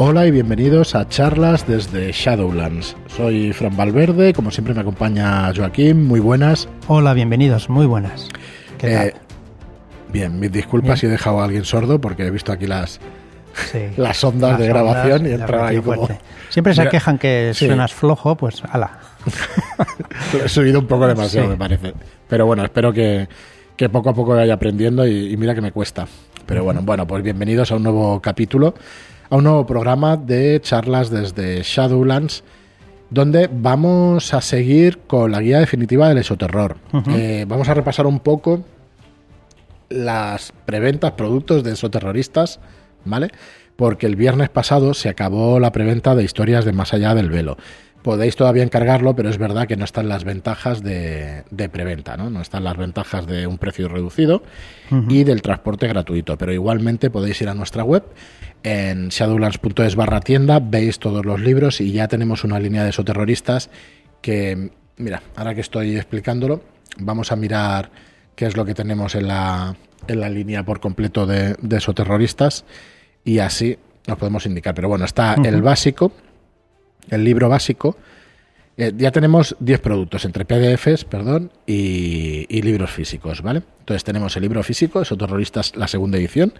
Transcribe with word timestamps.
Hola 0.00 0.26
y 0.26 0.30
bienvenidos 0.30 0.94
a 0.94 1.08
charlas 1.08 1.66
desde 1.66 2.12
Shadowlands. 2.12 2.96
Soy 3.16 3.52
Fran 3.52 3.76
Valverde, 3.76 4.32
como 4.32 4.50
siempre 4.50 4.72
me 4.74 4.80
acompaña 4.80 5.52
Joaquín, 5.54 6.06
muy 6.06 6.20
buenas. 6.20 6.68
Hola, 6.86 7.14
bienvenidos, 7.14 7.68
muy 7.68 7.84
buenas. 7.86 8.28
¿Qué 8.78 8.94
Eh, 9.08 9.14
bien, 10.12 10.38
mis 10.38 10.52
disculpas 10.52 11.00
si 11.00 11.06
he 11.06 11.08
dejado 11.08 11.40
a 11.40 11.44
alguien 11.44 11.64
sordo 11.64 12.00
porque 12.00 12.24
he 12.26 12.30
visto 12.30 12.52
aquí 12.52 12.66
las, 12.66 13.00
Sí. 13.72 13.78
las 13.96 14.22
ondas 14.22 14.50
Las 14.52 14.60
de 14.60 14.68
grabación 14.68 15.16
ondas, 15.18 15.30
y 15.30 15.34
entraba 15.34 15.68
ahí 15.68 15.80
como... 15.80 16.06
fuerte. 16.06 16.20
Siempre 16.48 16.74
se 16.74 16.82
Mira, 16.82 16.90
quejan 16.92 17.18
que 17.18 17.50
sí. 17.54 17.66
suenas 17.66 17.92
flojo, 17.92 18.36
pues 18.36 18.62
ala. 18.70 19.00
He 20.44 20.48
subido 20.48 20.78
un 20.78 20.86
poco 20.86 21.08
demasiado, 21.08 21.46
Sí. 21.48 21.50
me 21.50 21.56
parece. 21.58 21.92
Pero 22.28 22.46
bueno, 22.46 22.62
espero 22.64 22.92
que, 22.92 23.28
que 23.76 23.88
poco 23.88 24.10
a 24.10 24.14
poco 24.14 24.34
vaya 24.36 24.54
aprendiendo 24.54 25.06
y, 25.08 25.32
y 25.32 25.36
mira 25.36 25.54
que 25.56 25.60
me 25.60 25.72
cuesta. 25.72 26.06
Pero 26.46 26.62
bueno, 26.64 26.80
bueno, 26.84 27.04
pues 27.06 27.22
bienvenidos 27.24 27.72
a 27.72 27.76
un 27.76 27.82
nuevo 27.82 28.22
capítulo, 28.22 28.74
a 29.30 29.36
un 29.36 29.44
nuevo 29.44 29.66
programa 29.66 30.16
de 30.16 30.60
charlas 30.60 31.10
desde 31.10 31.62
Shadowlands, 31.62 32.44
donde 33.10 33.48
vamos 33.52 34.32
a 34.34 34.40
seguir 34.40 34.98
con 35.06 35.32
la 35.32 35.40
guía 35.40 35.60
definitiva 35.60 36.08
del 36.08 36.18
esoterror. 36.18 36.76
Eh, 37.10 37.44
vamos 37.46 37.68
a 37.68 37.74
repasar 37.74 38.06
un 38.06 38.20
poco 38.20 38.64
las 39.88 40.52
preventas, 40.66 41.12
productos 41.12 41.64
de 41.64 41.72
esoterroristas, 41.72 42.60
¿vale? 43.04 43.30
Porque 43.76 44.06
el 44.06 44.16
viernes 44.16 44.48
pasado 44.48 44.92
se 44.94 45.08
acabó 45.08 45.60
la 45.60 45.72
preventa 45.72 46.14
de 46.14 46.24
historias 46.24 46.64
de 46.64 46.72
Más 46.72 46.92
allá 46.92 47.14
del 47.14 47.30
velo. 47.30 47.56
Podéis 48.08 48.36
todavía 48.36 48.62
encargarlo, 48.62 49.14
pero 49.14 49.28
es 49.28 49.36
verdad 49.36 49.68
que 49.68 49.76
no 49.76 49.84
están 49.84 50.08
las 50.08 50.24
ventajas 50.24 50.82
de, 50.82 51.44
de 51.50 51.68
preventa, 51.68 52.16
¿no? 52.16 52.30
No 52.30 52.40
están 52.40 52.64
las 52.64 52.74
ventajas 52.78 53.26
de 53.26 53.46
un 53.46 53.58
precio 53.58 53.86
reducido 53.86 54.42
y 55.10 55.24
del 55.24 55.42
transporte 55.42 55.86
gratuito. 55.88 56.38
Pero 56.38 56.54
igualmente 56.54 57.10
podéis 57.10 57.42
ir 57.42 57.50
a 57.50 57.54
nuestra 57.54 57.84
web 57.84 58.02
en 58.62 59.10
shadowlands.es 59.10 59.94
barra 59.94 60.20
tienda, 60.20 60.58
veis 60.58 60.98
todos 60.98 61.26
los 61.26 61.38
libros 61.38 61.82
y 61.82 61.92
ya 61.92 62.08
tenemos 62.08 62.44
una 62.44 62.58
línea 62.58 62.82
de 62.82 62.88
esoterroristas 62.88 63.68
que, 64.22 64.70
mira, 64.96 65.22
ahora 65.36 65.54
que 65.54 65.60
estoy 65.60 65.94
explicándolo, 65.94 66.62
vamos 66.96 67.30
a 67.30 67.36
mirar 67.36 67.90
qué 68.34 68.46
es 68.46 68.56
lo 68.56 68.64
que 68.64 68.72
tenemos 68.72 69.16
en 69.16 69.28
la, 69.28 69.76
en 70.06 70.20
la 70.20 70.30
línea 70.30 70.62
por 70.62 70.80
completo 70.80 71.26
de, 71.26 71.56
de 71.60 71.76
esoterroristas 71.76 72.64
y 73.22 73.40
así 73.40 73.76
nos 74.06 74.16
podemos 74.16 74.46
indicar. 74.46 74.74
Pero 74.74 74.88
bueno, 74.88 75.04
está 75.04 75.34
el 75.34 75.60
básico, 75.60 76.10
el 77.10 77.24
libro 77.24 77.48
básico. 77.48 77.96
Eh, 78.76 78.92
ya 78.96 79.10
tenemos 79.10 79.56
10 79.58 79.80
productos 79.80 80.24
entre 80.24 80.44
PDFs, 80.44 81.04
perdón, 81.04 81.50
y, 81.66 82.46
y 82.48 82.62
libros 82.62 82.90
físicos, 82.92 83.42
¿vale? 83.42 83.62
Entonces 83.80 84.04
tenemos 84.04 84.36
el 84.36 84.42
libro 84.42 84.62
físico, 84.62 85.02
Esoterroristas, 85.02 85.74
la 85.74 85.88
segunda 85.88 86.16
edición. 86.18 86.52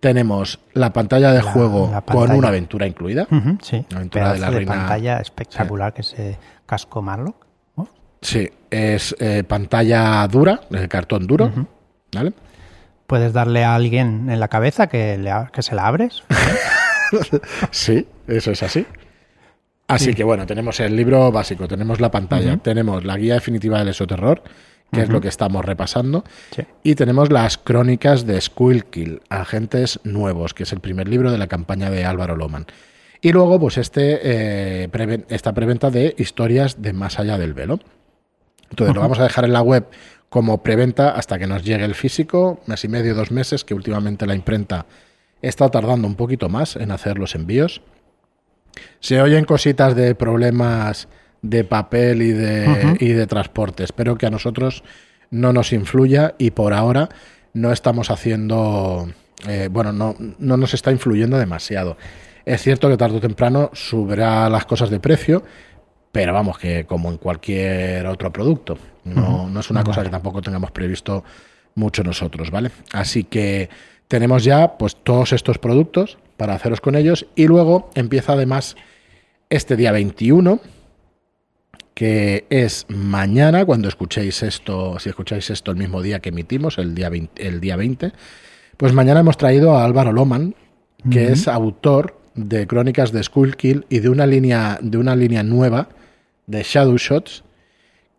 Tenemos 0.00 0.60
la 0.74 0.92
pantalla 0.92 1.32
de 1.32 1.42
La- 1.42 1.50
juego 1.50 1.88
la 1.90 2.02
con 2.02 2.30
una 2.32 2.48
aventura 2.48 2.86
incluida. 2.86 3.26
Sí, 3.62 3.86
La 3.88 3.96
aventura 3.96 4.24
de 4.26 4.34
pedazo 4.34 4.40
la 4.40 4.50
de, 4.50 4.56
reina- 4.58 4.72
pantalla 4.74 5.16
espectacular 5.20 5.94
que 5.94 6.02
se 6.02 6.38
casco 6.66 7.00
Marlock. 7.00 7.46
¿no? 7.78 7.88
Sí, 8.20 8.50
es 8.70 9.16
eh, 9.18 9.42
pantalla 9.42 10.28
dura, 10.28 10.60
de 10.68 10.86
cartón 10.88 11.26
duro, 11.26 11.50
¿vale? 12.14 12.34
Puedes 13.06 13.32
darle 13.32 13.64
a 13.64 13.74
alguien 13.74 14.28
en 14.28 14.38
la 14.40 14.48
cabeza 14.48 14.88
que, 14.88 15.16
le 15.16 15.32
que 15.52 15.62
se 15.62 15.74
la 15.74 15.86
abres. 15.86 16.22
Sí, 17.70 18.06
eso 18.26 18.50
es 18.50 18.62
así. 18.62 18.84
Así 19.88 20.14
que 20.14 20.24
bueno, 20.24 20.46
tenemos 20.46 20.80
el 20.80 20.96
libro 20.96 21.30
básico, 21.30 21.68
tenemos 21.68 22.00
la 22.00 22.10
pantalla, 22.10 22.56
tenemos 22.56 23.04
la 23.04 23.16
guía 23.16 23.34
definitiva 23.34 23.78
del 23.78 23.88
esoterror, 23.88 24.42
que 24.92 25.02
es 25.02 25.08
lo 25.08 25.20
que 25.20 25.28
estamos 25.28 25.64
repasando, 25.64 26.24
Sí. 26.54 26.62
y 26.82 26.94
tenemos 26.94 27.30
las 27.30 27.56
crónicas 27.58 28.26
de 28.26 28.40
Skullkill, 28.40 29.20
Agentes 29.28 30.00
Nuevos, 30.04 30.54
que 30.54 30.64
es 30.64 30.72
el 30.72 30.80
primer 30.80 31.08
libro 31.08 31.30
de 31.30 31.38
la 31.38 31.46
campaña 31.46 31.90
de 31.90 32.04
Álvaro 32.04 32.34
Loman. 32.36 32.66
Y 33.20 33.32
luego, 33.32 33.58
pues 33.60 33.78
este, 33.78 34.20
eh, 34.84 34.88
preven- 34.88 35.24
esta 35.28 35.52
preventa 35.54 35.90
de 35.90 36.14
historias 36.18 36.82
de 36.82 36.92
Más 36.92 37.18
allá 37.18 37.38
del 37.38 37.54
velo. 37.54 37.80
Entonces 38.70 38.94
lo 38.94 39.00
vamos 39.00 39.18
a 39.20 39.22
dejar 39.24 39.44
en 39.44 39.52
la 39.52 39.62
web 39.62 39.86
como 40.28 40.62
preventa 40.62 41.10
hasta 41.10 41.38
que 41.38 41.46
nos 41.46 41.62
llegue 41.64 41.84
el 41.84 41.94
físico, 41.94 42.60
mes 42.66 42.84
y 42.84 42.88
medio, 42.88 43.14
dos 43.14 43.30
meses, 43.30 43.64
que 43.64 43.74
últimamente 43.74 44.26
la 44.26 44.34
imprenta 44.34 44.86
está 45.42 45.68
tardando 45.70 46.06
un 46.08 46.16
poquito 46.16 46.48
más 46.48 46.74
en 46.76 46.90
hacer 46.90 47.18
los 47.18 47.34
envíos. 47.36 47.80
Se 49.00 49.20
oyen 49.20 49.44
cositas 49.44 49.94
de 49.94 50.14
problemas 50.14 51.08
de 51.42 51.64
papel 51.64 52.22
y 52.22 52.32
de, 52.32 52.96
y 53.00 53.08
de 53.08 53.26
transporte. 53.26 53.84
Espero 53.84 54.16
que 54.16 54.26
a 54.26 54.30
nosotros 54.30 54.82
no 55.30 55.52
nos 55.52 55.72
influya 55.72 56.34
y 56.38 56.50
por 56.50 56.72
ahora 56.72 57.08
no 57.52 57.72
estamos 57.72 58.10
haciendo, 58.10 59.08
eh, 59.48 59.68
bueno, 59.70 59.92
no, 59.92 60.14
no 60.38 60.56
nos 60.56 60.74
está 60.74 60.90
influyendo 60.92 61.38
demasiado. 61.38 61.96
Es 62.44 62.62
cierto 62.62 62.88
que 62.88 62.96
tarde 62.96 63.16
o 63.16 63.20
temprano 63.20 63.70
subirá 63.72 64.48
las 64.48 64.66
cosas 64.66 64.90
de 64.90 65.00
precio, 65.00 65.42
pero 66.12 66.32
vamos, 66.32 66.58
que 66.58 66.84
como 66.86 67.10
en 67.10 67.18
cualquier 67.18 68.06
otro 68.06 68.32
producto. 68.32 68.78
No, 69.04 69.48
no 69.48 69.60
es 69.60 69.70
una 69.70 69.84
cosa 69.84 70.02
que 70.02 70.08
tampoco 70.08 70.42
tengamos 70.42 70.70
previsto 70.70 71.24
mucho 71.74 72.02
nosotros, 72.02 72.50
¿vale? 72.50 72.70
Así 72.92 73.24
que 73.24 73.68
tenemos 74.08 74.44
ya 74.44 74.78
pues 74.78 74.96
todos 74.96 75.32
estos 75.32 75.58
productos 75.58 76.18
para 76.36 76.54
haceros 76.54 76.80
con 76.80 76.94
ellos 76.94 77.26
y 77.34 77.46
luego 77.46 77.90
empieza 77.94 78.32
además 78.32 78.76
este 79.50 79.76
día 79.76 79.92
21 79.92 80.60
que 81.94 82.44
es 82.50 82.84
mañana 82.88 83.64
cuando 83.64 83.88
escuchéis 83.88 84.42
esto, 84.42 84.98
si 84.98 85.08
escucháis 85.08 85.48
esto 85.48 85.70
el 85.70 85.78
mismo 85.78 86.02
día 86.02 86.20
que 86.20 86.28
emitimos, 86.28 86.76
el 86.76 86.94
día 86.94 87.08
20, 87.08 87.46
el 87.46 87.60
día 87.60 87.76
20 87.76 88.12
pues 88.76 88.92
mañana 88.92 89.20
hemos 89.20 89.38
traído 89.38 89.76
a 89.76 89.84
Álvaro 89.84 90.12
Loman, 90.12 90.54
que 91.10 91.32
es 91.32 91.48
autor 91.48 92.20
de 92.34 92.66
Crónicas 92.66 93.12
de 93.12 93.22
Skullkill 93.22 93.86
y 93.88 94.00
de 94.00 94.08
una 94.10 94.26
línea 94.26 94.78
de 94.82 94.98
una 94.98 95.16
línea 95.16 95.42
nueva 95.42 95.88
de 96.46 96.62
Shadow 96.62 96.96
Shots 96.98 97.42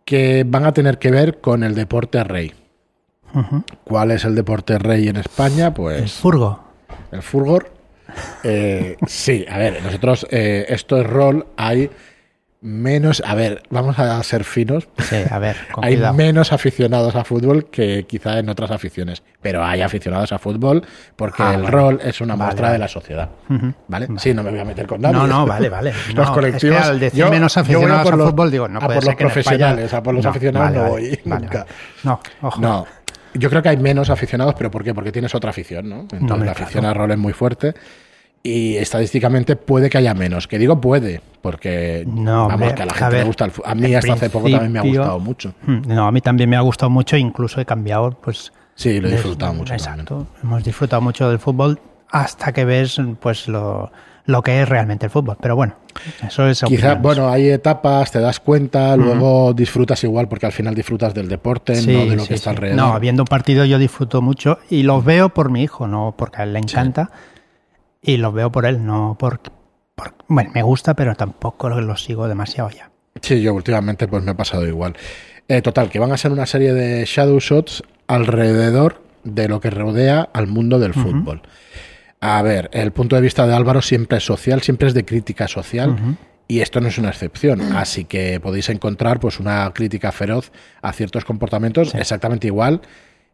que 0.04 0.44
van 0.44 0.64
a 0.64 0.72
tener 0.72 0.98
que 0.98 1.10
ver 1.10 1.40
con 1.40 1.62
el 1.62 1.74
deporte 1.74 2.24
rey. 2.24 2.52
¿Cuál 3.84 4.10
es 4.12 4.24
el 4.24 4.34
deporte 4.34 4.78
rey 4.78 5.08
en 5.08 5.16
España? 5.16 5.66
El 5.68 5.72
Pues 5.72 6.12
furgo. 6.12 6.60
el 7.12 7.22
furgor. 7.22 7.70
Eh, 8.42 8.96
sí, 9.06 9.44
a 9.50 9.58
ver, 9.58 9.82
nosotros, 9.82 10.26
eh, 10.30 10.66
esto 10.68 10.96
es 10.98 11.06
rol, 11.06 11.46
hay 11.56 11.90
menos, 12.60 13.22
a 13.24 13.36
ver, 13.36 13.62
vamos 13.70 13.96
a 14.00 14.20
ser 14.24 14.42
finos, 14.42 14.88
Sí, 14.98 15.16
a 15.30 15.38
ver, 15.38 15.56
con 15.72 15.84
hay 15.84 15.94
cuidado. 15.94 16.14
menos 16.14 16.52
aficionados 16.52 17.14
a 17.14 17.22
fútbol 17.22 17.66
que 17.70 18.04
quizá 18.08 18.40
en 18.40 18.48
otras 18.48 18.72
aficiones, 18.72 19.22
pero 19.40 19.64
hay 19.64 19.80
aficionados 19.82 20.32
a 20.32 20.40
fútbol 20.40 20.84
porque 21.14 21.40
Ah, 21.44 21.54
el 21.54 21.62
vale. 21.62 21.70
rol 21.70 22.00
es 22.02 22.20
una 22.20 22.34
Vale, 22.34 22.46
muestra 22.46 22.62
vale. 22.66 22.72
de 22.72 22.78
la 22.80 22.88
sociedad. 22.88 23.28
¿Vale? 23.86 24.08
Sí, 24.16 24.34
no 24.34 24.42
me 24.42 24.50
voy 24.50 24.58
a 24.58 24.64
meter 24.64 24.88
con 24.88 25.00
nadie. 25.00 25.14
No, 25.14 25.26
no, 25.28 25.46
vale, 25.46 25.68
vale. 25.68 25.92
Los 26.14 26.30
colectivos. 26.32 26.76
es 26.78 26.82
que 26.82 26.88
al 26.90 26.98
decir 26.98 27.20
yo- 27.20 27.30
menos 27.30 27.56
a 27.56 27.60
aficionados 27.60 28.10
los- 28.16 28.30
fútbol, 28.30 28.50
digo, 28.50 28.66
no 28.66 28.78
a 28.80 28.86
puede 28.86 28.94
por 28.96 29.04
ser 29.04 29.12
los 29.12 29.16
que 29.18 29.22
en 29.22 29.28
España- 29.28 29.44
profesionales, 29.44 29.94
a 29.94 30.02
por 30.02 30.14
los 30.14 30.24
No, 30.24 30.30
aficionados 30.30 30.72
no 30.72 30.88
voy 30.88 31.20
nunca. 31.26 31.66
No, 32.02 32.20
ojo. 32.42 32.60
No, 32.60 32.86
yo 33.34 33.50
creo 33.50 33.62
que 33.62 33.68
hay 33.70 33.76
menos 33.76 34.10
aficionados, 34.10 34.54
pero 34.56 34.70
¿por 34.70 34.82
qué? 34.84 34.94
Porque 34.94 35.12
tienes 35.12 35.34
otra 35.34 35.50
afición, 35.50 35.88
¿no? 35.88 36.00
Entonces 36.00 36.30
Hombre, 36.30 36.46
la 36.46 36.52
afición 36.52 36.82
claro. 36.82 36.88
al 36.88 36.94
rol 36.94 37.10
es 37.12 37.18
muy 37.18 37.32
fuerte 37.32 37.74
y 38.42 38.76
estadísticamente 38.76 39.56
puede 39.56 39.90
que 39.90 39.98
haya 39.98 40.14
menos. 40.14 40.46
Que 40.46 40.58
digo 40.58 40.80
puede, 40.80 41.20
porque 41.42 42.04
No, 42.06 42.48
vamos, 42.48 42.72
que 42.72 42.82
a 42.82 42.86
la 42.86 42.92
a 42.92 42.94
gente 42.94 43.10
le 43.12 43.16
ver, 43.18 43.26
gusta 43.26 43.44
el 43.44 43.50
fu- 43.50 43.62
A 43.64 43.74
mí 43.74 43.94
hasta 43.94 44.12
hace 44.12 44.30
poco 44.30 44.48
también 44.50 44.72
me 44.72 44.78
ha 44.78 44.82
gustado 44.82 45.18
mucho. 45.18 45.54
Mm, 45.62 45.80
No, 45.86 46.06
a 46.06 46.12
mí 46.12 46.20
también 46.20 46.48
me 46.48 46.56
ha 46.56 46.60
gustado 46.60 46.90
mucho, 46.90 47.16
incluso 47.16 47.60
he 47.60 47.64
cambiado, 47.66 48.12
pues... 48.22 48.52
Sí, 48.74 49.00
lo 49.00 49.08
he 49.08 49.10
de- 49.10 49.16
disfrutado 49.16 49.52
mucho 49.54 49.74
Exacto, 49.74 50.26
hemos 50.42 50.62
disfrutado 50.62 51.02
mucho 51.02 51.28
del 51.28 51.40
fútbol 51.40 51.80
hasta 52.10 52.52
que 52.52 52.64
ves 52.64 53.00
pues 53.20 53.48
lo, 53.48 53.90
lo 54.28 54.42
que 54.42 54.60
es 54.62 54.68
realmente 54.68 55.06
el 55.06 55.10
fútbol. 55.10 55.36
Pero 55.40 55.56
bueno, 55.56 55.74
eso 56.26 56.46
es 56.46 56.58
Quizá, 56.60 56.66
opiniones. 56.66 57.02
bueno, 57.02 57.28
hay 57.30 57.48
etapas, 57.48 58.12
te 58.12 58.20
das 58.20 58.40
cuenta, 58.40 58.94
luego 58.96 59.54
disfrutas 59.54 60.04
igual 60.04 60.28
porque 60.28 60.44
al 60.46 60.52
final 60.52 60.74
disfrutas 60.74 61.14
del 61.14 61.28
deporte, 61.28 61.74
Sí, 61.76 61.90
no 61.92 62.04
de 62.06 62.16
lo 62.16 62.22
sí, 62.22 62.28
que 62.28 62.34
está 62.34 62.50
sí. 62.50 62.56
alrededor. 62.56 62.76
No, 62.78 63.00
viendo 63.00 63.22
un 63.22 63.26
partido 63.26 63.64
yo 63.64 63.78
disfruto 63.78 64.20
mucho 64.20 64.58
y 64.68 64.82
los 64.82 65.02
veo 65.02 65.30
por 65.30 65.50
mi 65.50 65.62
hijo, 65.62 65.88
no 65.88 66.14
porque 66.16 66.42
a 66.42 66.44
él 66.44 66.52
le 66.52 66.58
encanta. 66.58 67.10
Y 68.02 68.18
los 68.18 68.32
veo 68.34 68.52
por 68.52 68.66
él, 68.66 68.84
no 68.84 69.16
por, 69.18 69.40
por- 69.94 70.14
Bueno, 70.28 70.50
me 70.54 70.62
gusta, 70.62 70.92
pero 70.94 71.14
tampoco 71.14 71.70
los 71.70 72.04
sigo 72.04 72.28
demasiado 72.28 72.68
ya. 72.70 72.90
Sí, 73.22 73.40
yo 73.40 73.54
últimamente 73.54 74.06
pues 74.08 74.22
me 74.22 74.30
ha 74.32 74.36
pasado 74.36 74.66
igual. 74.66 74.94
Eh, 75.48 75.62
total, 75.62 75.88
que 75.88 75.98
van 75.98 76.12
a 76.12 76.18
ser 76.18 76.30
una 76.32 76.44
serie 76.44 76.74
de 76.74 77.04
shadow 77.06 77.38
shots 77.40 77.82
alrededor 78.06 79.02
de 79.24 79.48
lo 79.48 79.58
que 79.60 79.70
rodea 79.70 80.28
al 80.34 80.46
mundo 80.46 80.78
del 80.78 80.92
fútbol. 80.92 81.40
A 82.20 82.42
ver, 82.42 82.68
el 82.72 82.92
punto 82.92 83.16
de 83.16 83.22
vista 83.22 83.46
de 83.46 83.54
Álvaro 83.54 83.80
siempre 83.80 84.18
es 84.18 84.24
social, 84.24 84.62
siempre 84.62 84.88
es 84.88 84.94
de 84.94 85.04
crítica 85.04 85.46
social. 85.46 86.16
Y 86.48 86.60
esto 86.60 86.80
no 86.80 86.88
es 86.88 86.96
una 86.98 87.10
excepción, 87.10 87.60
así 87.76 88.04
que 88.04 88.40
podéis 88.40 88.70
encontrar 88.70 89.20
pues 89.20 89.38
una 89.38 89.70
crítica 89.74 90.12
feroz 90.12 90.50
a 90.80 90.92
ciertos 90.92 91.26
comportamientos 91.26 91.94
exactamente 91.94 92.46
igual 92.46 92.80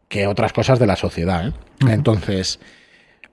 que 0.08 0.26
otras 0.26 0.52
cosas 0.52 0.78
de 0.81 0.86
la 0.86 0.96
sociedad. 0.96 1.48
¿eh? 1.48 1.52
Entonces, 1.88 2.58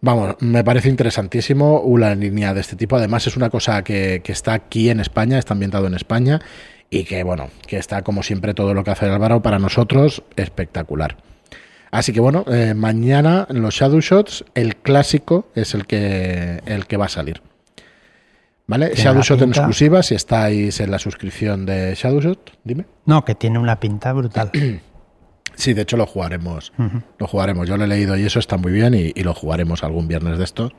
Vamos, 0.04 0.36
me 0.40 0.64
parece 0.64 0.90
interesantísimo 0.90 1.80
una 1.82 2.16
línea 2.16 2.56
de 2.56 2.62
este 2.62 2.76
tipo. 2.76 2.96
Además, 2.96 3.28
es 3.28 3.38
una 3.38 3.52
cosa 3.52 3.84
que, 3.84 4.22
que 4.24 4.32
está 4.32 4.54
aquí 4.54 4.90
en 4.90 5.00
España, 5.00 5.38
está 5.38 5.54
ambientado 5.54 5.86
en 5.86 5.94
España 5.94 6.42
y 6.90 7.04
que, 7.04 7.22
bueno, 7.24 7.50
que 7.68 7.78
está 7.78 8.02
como 8.02 8.24
siempre 8.24 8.56
todo 8.56 8.74
lo 8.74 8.84
que 8.84 8.90
hace 8.90 9.06
Álvaro 9.06 9.44
para 9.44 9.60
nosotros 9.60 10.24
espectacular. 10.36 11.18
Así 11.92 12.14
que 12.14 12.22
bueno, 12.22 12.46
eh, 12.48 12.74
mañana 12.74 13.46
en 13.50 13.62
los 13.62 13.76
Shadow 13.76 14.00
Shots 14.00 14.46
el 14.56 14.78
clásico 14.78 15.50
es 15.56 15.74
el 15.74 15.86
que, 15.86 16.62
el 16.66 16.88
que 16.88 16.98
va 16.98 17.06
a 17.06 17.10
salir. 17.10 17.42
¿Vale? 18.68 18.88
Tiene 18.90 19.04
Shadowshot 19.04 19.38
una 19.38 19.46
en 19.46 19.50
exclusiva, 19.52 20.02
si 20.02 20.16
estáis 20.16 20.80
en 20.80 20.92
la 20.92 21.00
suscripción 21.00 21.66
de 21.66 21.94
Shadowshot, 21.94 22.58
dime. 22.64 22.86
No, 23.06 23.26
que 23.26 23.36
tiene 23.36 23.60
una 23.60 23.80
pinta 23.80 24.14
brutal. 24.14 24.52
Sí, 25.54 25.74
de 25.74 25.82
hecho 25.82 25.98
lo 25.98 26.08
jugaremos. 26.08 26.72
Lo 27.20 27.28
jugaremos. 27.28 27.68
Yo 27.68 27.76
lo 27.76 27.84
he 27.84 27.88
leído 27.88 28.18
y 28.18 28.24
eso 28.24 28.40
está 28.40 28.56
muy 28.58 28.72
bien 28.72 28.94
y, 28.94 29.12
y 29.14 29.24
lo 29.24 29.34
jugaremos 29.34 29.84
algún 29.84 30.08
viernes 30.08 30.38
de 30.38 30.46
estos. 30.46 30.72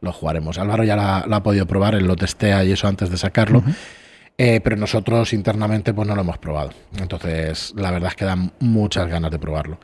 Lo 0.00 0.12
jugaremos. 0.12 0.58
Álvaro 0.58 0.82
ya 0.84 0.96
la, 0.96 1.24
la 1.26 1.36
ha 1.36 1.42
podido 1.42 1.64
probar, 1.66 1.94
él 1.94 2.06
lo 2.06 2.16
testea 2.16 2.64
y 2.64 2.72
eso 2.72 2.88
antes 2.88 3.08
de 3.08 3.16
sacarlo. 3.16 3.62
Eh, 4.36 4.60
pero 4.62 4.76
nosotros 4.76 5.32
internamente 5.32 5.94
pues 5.94 6.06
no 6.06 6.14
lo 6.14 6.20
hemos 6.20 6.38
probado. 6.38 6.70
Entonces, 6.98 7.72
la 7.76 7.90
verdad 7.90 8.10
es 8.10 8.16
que 8.16 8.24
dan 8.26 8.52
muchas 8.58 9.08
ganas 9.08 9.30
de 9.30 9.38
probarlo. 9.38 9.78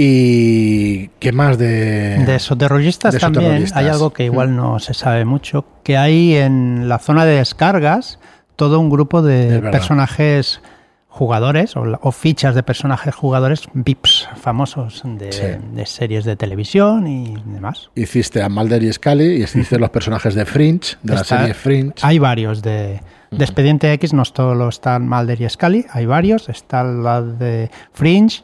¿Y 0.00 1.08
qué 1.18 1.32
más 1.32 1.58
de...? 1.58 2.22
De 2.24 2.38
soterroristas 2.38 3.14
de 3.14 3.20
también 3.20 3.44
soterroristas. 3.44 3.78
hay 3.82 3.88
algo 3.88 4.12
que 4.12 4.24
igual 4.24 4.54
no 4.54 4.78
se 4.78 4.94
sabe 4.94 5.24
mucho, 5.24 5.64
que 5.82 5.96
hay 5.96 6.36
en 6.36 6.88
la 6.88 6.98
zona 7.00 7.24
de 7.24 7.36
descargas 7.38 8.20
todo 8.54 8.78
un 8.78 8.90
grupo 8.90 9.22
de 9.22 9.60
personajes 9.72 10.60
jugadores 11.08 11.74
o, 11.76 11.82
o 12.00 12.12
fichas 12.12 12.54
de 12.54 12.62
personajes 12.62 13.12
jugadores 13.12 13.62
VIPs 13.74 14.28
famosos 14.40 15.02
de, 15.04 15.32
Sí. 15.32 15.42
de 15.74 15.84
series 15.86 16.24
de 16.24 16.36
televisión 16.36 17.08
y 17.08 17.36
demás. 17.46 17.90
Hiciste 17.96 18.40
a 18.40 18.48
Mulder 18.48 18.82
y 18.84 18.92
Scully 18.92 19.38
y 19.38 19.42
hiciste 19.42 19.80
los 19.80 19.90
personajes 19.90 20.34
de 20.36 20.44
Fringe, 20.44 20.96
de 21.02 21.14
la 21.14 21.24
serie 21.24 21.54
Fringe. 21.54 21.94
Hay 22.02 22.20
varios 22.20 22.62
de, 22.62 23.00
de 23.32 23.44
Expediente 23.44 23.92
X, 23.94 24.12
no 24.12 24.24
solo 24.24 24.68
están 24.68 25.08
Mulder 25.08 25.40
y 25.42 25.48
Scully, 25.48 25.86
hay 25.90 26.06
varios, 26.06 26.48
está 26.48 26.84
la 26.84 27.20
de 27.20 27.68
Fringe, 27.92 28.42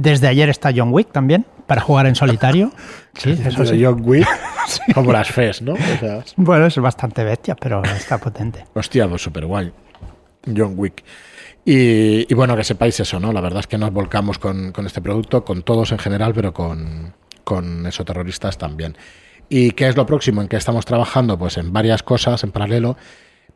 desde 0.00 0.28
ayer 0.28 0.48
está 0.48 0.70
John 0.74 0.92
Wick 0.92 1.12
también, 1.12 1.46
para 1.66 1.80
jugar 1.80 2.06
en 2.06 2.14
solitario. 2.14 2.72
Sí, 3.18 3.36
eso 3.44 3.66
sí. 3.66 3.82
John 3.84 4.00
Wick, 4.04 4.26
como 4.94 5.12
las 5.12 5.28
FES, 5.28 5.62
¿no? 5.62 5.72
O 5.74 5.98
sea, 5.98 6.22
Bueno, 6.36 6.66
es 6.66 6.76
bastante 6.78 7.24
bestia, 7.24 7.56
pero 7.56 7.82
está 7.82 8.18
potente. 8.18 8.64
hostia, 8.72 9.08
pues 9.08 9.20
súper 9.20 9.44
guay. 9.46 9.72
John 10.56 10.74
Wick. 10.76 11.02
Y, 11.64 12.24
y 12.32 12.34
bueno, 12.34 12.56
que 12.56 12.62
sepáis 12.64 12.98
eso, 13.00 13.18
¿no? 13.20 13.32
La 13.32 13.40
verdad 13.40 13.60
es 13.60 13.66
que 13.66 13.76
nos 13.78 13.92
volcamos 13.92 14.38
con, 14.38 14.70
con 14.72 14.86
este 14.86 15.02
producto, 15.02 15.44
con 15.44 15.62
todos 15.62 15.90
en 15.92 15.98
general, 15.98 16.32
pero 16.34 16.54
con, 16.54 17.12
con 17.44 17.84
esoterroristas 17.84 18.56
también. 18.58 18.96
¿Y 19.48 19.72
qué 19.72 19.88
es 19.88 19.96
lo 19.96 20.06
próximo 20.06 20.40
en 20.40 20.46
que 20.48 20.56
estamos 20.56 20.84
trabajando? 20.86 21.36
Pues 21.36 21.58
en 21.58 21.72
varias 21.72 22.02
cosas 22.04 22.42
en 22.44 22.52
paralelo, 22.52 22.96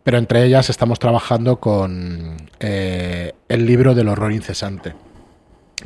pero 0.02 0.18
entre 0.18 0.44
ellas 0.44 0.68
estamos 0.68 0.98
trabajando 0.98 1.60
con 1.60 2.36
eh, 2.58 3.32
el 3.48 3.64
libro 3.64 3.94
del 3.94 4.08
horror 4.08 4.32
incesante, 4.32 4.92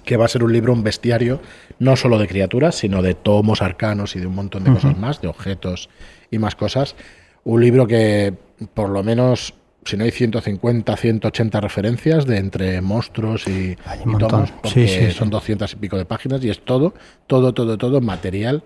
que 0.04 0.16
va 0.16 0.24
a 0.24 0.28
ser 0.28 0.42
un 0.42 0.52
libro, 0.52 0.72
un 0.72 0.82
bestiario, 0.82 1.40
no 1.78 1.96
solo 1.96 2.18
de 2.18 2.26
criaturas, 2.26 2.74
sino 2.74 3.02
de 3.02 3.14
tomos 3.14 3.62
arcanos 3.62 4.16
y 4.16 4.20
de 4.20 4.26
un 4.26 4.34
montón 4.34 4.64
de 4.64 4.72
cosas 4.72 4.96
más, 4.98 5.20
de 5.20 5.28
objetos 5.28 5.88
y 6.30 6.38
más 6.38 6.54
cosas. 6.54 6.96
Un 7.44 7.60
libro 7.60 7.86
que 7.86 8.34
por 8.74 8.90
lo 8.90 9.02
menos, 9.02 9.54
si 9.84 9.96
no 9.96 10.04
hay 10.04 10.10
150, 10.10 10.96
180 10.96 11.60
referencias 11.60 12.26
de 12.26 12.38
entre 12.38 12.80
monstruos 12.80 13.46
y, 13.46 13.76
tomos, 14.18 14.50
porque 14.50 14.68
Sí, 14.68 14.88
sí, 14.88 15.06
sí. 15.06 15.10
son 15.12 15.30
200 15.30 15.72
y 15.72 15.76
pico 15.76 15.96
de 15.96 16.04
páginas 16.04 16.42
y 16.44 16.50
es 16.50 16.64
todo, 16.64 16.94
todo, 17.26 17.54
todo, 17.54 17.78
todo 17.78 18.00
material 18.00 18.64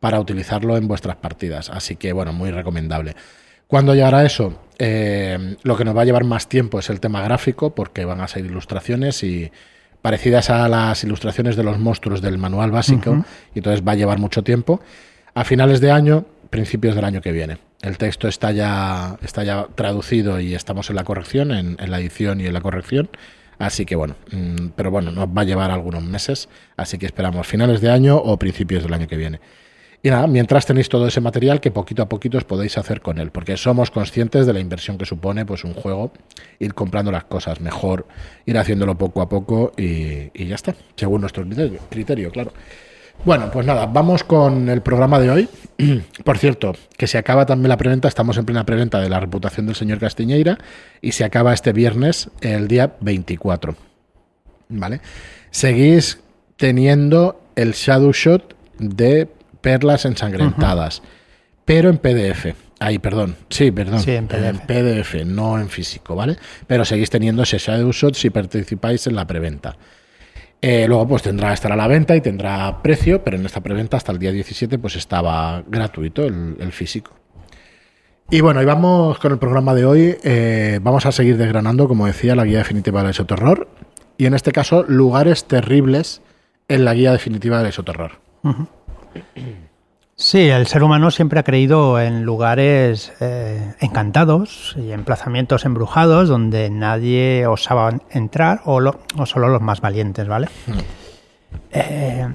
para 0.00 0.20
utilizarlo 0.20 0.76
en 0.76 0.88
vuestras 0.88 1.16
partidas. 1.16 1.70
Así 1.70 1.96
que, 1.96 2.12
bueno, 2.12 2.32
muy 2.32 2.50
recomendable. 2.50 3.14
¿Cuándo 3.66 3.94
llegará 3.94 4.24
eso? 4.24 4.58
Eh, 4.78 5.56
lo 5.62 5.76
que 5.76 5.84
nos 5.84 5.96
va 5.96 6.02
a 6.02 6.04
llevar 6.04 6.24
más 6.24 6.48
tiempo 6.48 6.78
es 6.78 6.88
el 6.88 7.00
tema 7.00 7.20
gráfico, 7.22 7.74
porque 7.74 8.04
van 8.04 8.20
a 8.20 8.28
ser 8.28 8.44
ilustraciones 8.44 9.22
y 9.22 9.50
parecidas 10.02 10.50
a 10.50 10.68
las 10.68 11.02
ilustraciones 11.04 11.56
de 11.56 11.64
los 11.64 11.78
monstruos 11.78 12.22
del 12.22 12.38
manual 12.38 12.70
básico, 12.70 13.24
y 13.54 13.58
entonces 13.58 13.86
va 13.86 13.92
a 13.92 13.96
llevar 13.96 14.18
mucho 14.18 14.42
tiempo. 14.42 14.80
A 15.34 15.44
finales 15.44 15.80
de 15.80 15.90
año, 15.90 16.24
principios 16.50 16.94
del 16.94 17.04
año 17.04 17.20
que 17.20 17.32
viene. 17.32 17.58
El 17.80 17.96
texto 17.96 18.26
está 18.26 18.50
ya, 18.50 19.18
está 19.22 19.44
ya 19.44 19.68
traducido 19.74 20.40
y 20.40 20.54
estamos 20.54 20.90
en 20.90 20.96
la 20.96 21.04
corrección, 21.04 21.52
en, 21.52 21.76
en 21.78 21.90
la 21.90 22.00
edición 22.00 22.40
y 22.40 22.46
en 22.46 22.54
la 22.54 22.60
corrección. 22.60 23.08
Así 23.58 23.84
que 23.84 23.96
bueno, 23.96 24.16
mm, 24.30 24.68
pero 24.76 24.90
bueno, 24.90 25.10
nos 25.10 25.28
va 25.28 25.42
a 25.42 25.44
llevar 25.44 25.70
algunos 25.70 26.02
meses, 26.02 26.48
así 26.76 26.98
que 26.98 27.06
esperamos 27.06 27.46
finales 27.46 27.80
de 27.80 27.90
año 27.90 28.16
o 28.16 28.36
principios 28.38 28.82
del 28.82 28.94
año 28.94 29.08
que 29.08 29.16
viene. 29.16 29.40
Y 30.02 30.10
nada, 30.10 30.26
mientras 30.28 30.64
tenéis 30.64 30.88
todo 30.88 31.08
ese 31.08 31.20
material 31.20 31.60
que 31.60 31.72
poquito 31.72 32.02
a 32.02 32.08
poquito 32.08 32.38
os 32.38 32.44
podéis 32.44 32.78
hacer 32.78 33.00
con 33.00 33.18
él, 33.18 33.30
porque 33.30 33.56
somos 33.56 33.90
conscientes 33.90 34.46
de 34.46 34.52
la 34.52 34.60
inversión 34.60 34.96
que 34.96 35.04
supone 35.04 35.44
pues 35.44 35.64
un 35.64 35.74
juego, 35.74 36.12
ir 36.60 36.74
comprando 36.74 37.10
las 37.10 37.24
cosas 37.24 37.60
mejor, 37.60 38.06
ir 38.46 38.58
haciéndolo 38.58 38.96
poco 38.96 39.22
a 39.22 39.28
poco 39.28 39.72
y, 39.76 40.30
y 40.34 40.46
ya 40.46 40.54
está, 40.54 40.74
según 40.94 41.22
nuestro 41.22 41.44
criterio, 41.44 41.80
criterio, 41.90 42.30
claro. 42.30 42.52
Bueno, 43.24 43.50
pues 43.50 43.66
nada, 43.66 43.86
vamos 43.86 44.22
con 44.22 44.68
el 44.68 44.80
programa 44.80 45.18
de 45.18 45.30
hoy. 45.30 45.48
Por 46.24 46.38
cierto, 46.38 46.74
que 46.96 47.08
se 47.08 47.18
acaba 47.18 47.46
también 47.46 47.68
la 47.68 47.76
preventa, 47.76 48.06
estamos 48.06 48.38
en 48.38 48.44
plena 48.44 48.64
preventa 48.64 49.00
de 49.00 49.08
la 49.08 49.18
reputación 49.18 49.66
del 49.66 49.74
señor 49.74 49.98
Castiñeira 49.98 50.58
y 51.00 51.12
se 51.12 51.24
acaba 51.24 51.52
este 51.52 51.72
viernes, 51.72 52.30
el 52.40 52.68
día 52.68 52.94
24. 53.00 53.74
¿Vale? 54.68 55.00
Seguís 55.50 56.20
teniendo 56.56 57.40
el 57.56 57.72
Shadow 57.72 58.12
Shot 58.12 58.54
de 58.78 59.28
perlas 59.60 60.04
ensangrentadas, 60.04 61.02
pero 61.64 61.90
en 61.90 61.98
PDF. 61.98 62.54
Ahí, 62.80 62.98
perdón. 62.98 63.36
Sí, 63.48 63.70
perdón. 63.70 64.00
Sí, 64.00 64.12
en 64.12 64.28
PDF. 64.28 64.60
PDF, 64.66 65.24
no 65.26 65.58
en 65.58 65.68
físico, 65.68 66.14
¿vale? 66.14 66.36
Pero 66.66 66.84
seguís 66.84 67.10
teniendo 67.10 67.42
ese 67.42 67.58
Shadow 67.58 67.90
Shot 67.90 68.14
si 68.14 68.30
participáis 68.30 69.06
en 69.06 69.16
la 69.16 69.26
preventa. 69.26 69.76
Eh, 70.60 70.86
luego 70.88 71.06
pues 71.06 71.22
tendrá 71.22 71.52
estar 71.52 71.70
a 71.70 71.76
la 71.76 71.86
venta 71.86 72.16
y 72.16 72.20
tendrá 72.20 72.82
precio, 72.82 73.22
pero 73.22 73.36
en 73.36 73.46
esta 73.46 73.60
preventa 73.60 73.96
hasta 73.96 74.10
el 74.12 74.18
día 74.18 74.32
17 74.32 74.78
pues 74.78 74.96
estaba 74.96 75.62
gratuito 75.68 76.24
el, 76.24 76.56
el 76.58 76.72
físico. 76.72 77.12
Y 78.30 78.42
bueno, 78.42 78.60
y 78.60 78.66
vamos 78.66 79.18
con 79.18 79.32
el 79.32 79.38
programa 79.38 79.74
de 79.74 79.86
hoy. 79.86 80.16
Eh, 80.22 80.80
vamos 80.82 81.06
a 81.06 81.12
seguir 81.12 81.38
desgranando, 81.38 81.88
como 81.88 82.06
decía, 82.06 82.34
la 82.34 82.44
guía 82.44 82.58
definitiva 82.58 83.00
del 83.00 83.12
esoterror. 83.12 83.68
Y 84.18 84.26
en 84.26 84.34
este 84.34 84.52
caso, 84.52 84.84
lugares 84.86 85.44
terribles 85.44 86.20
en 86.68 86.84
la 86.84 86.92
guía 86.92 87.12
definitiva 87.12 87.58
del 87.58 87.68
esoterror. 87.68 88.20
Sí, 90.16 90.48
el 90.48 90.66
ser 90.66 90.82
humano 90.82 91.12
siempre 91.12 91.38
ha 91.38 91.44
creído 91.44 92.00
en 92.00 92.24
lugares 92.24 93.12
eh, 93.20 93.74
encantados 93.80 94.74
y 94.76 94.90
emplazamientos 94.90 95.64
embrujados 95.64 96.28
donde 96.28 96.70
nadie 96.70 97.46
osaba 97.46 97.90
entrar 98.10 98.60
o, 98.64 98.80
lo- 98.80 98.98
o 99.16 99.26
solo 99.26 99.48
los 99.48 99.62
más 99.62 99.80
valientes, 99.80 100.26
¿vale? 100.26 100.48
Eh, 101.70 102.26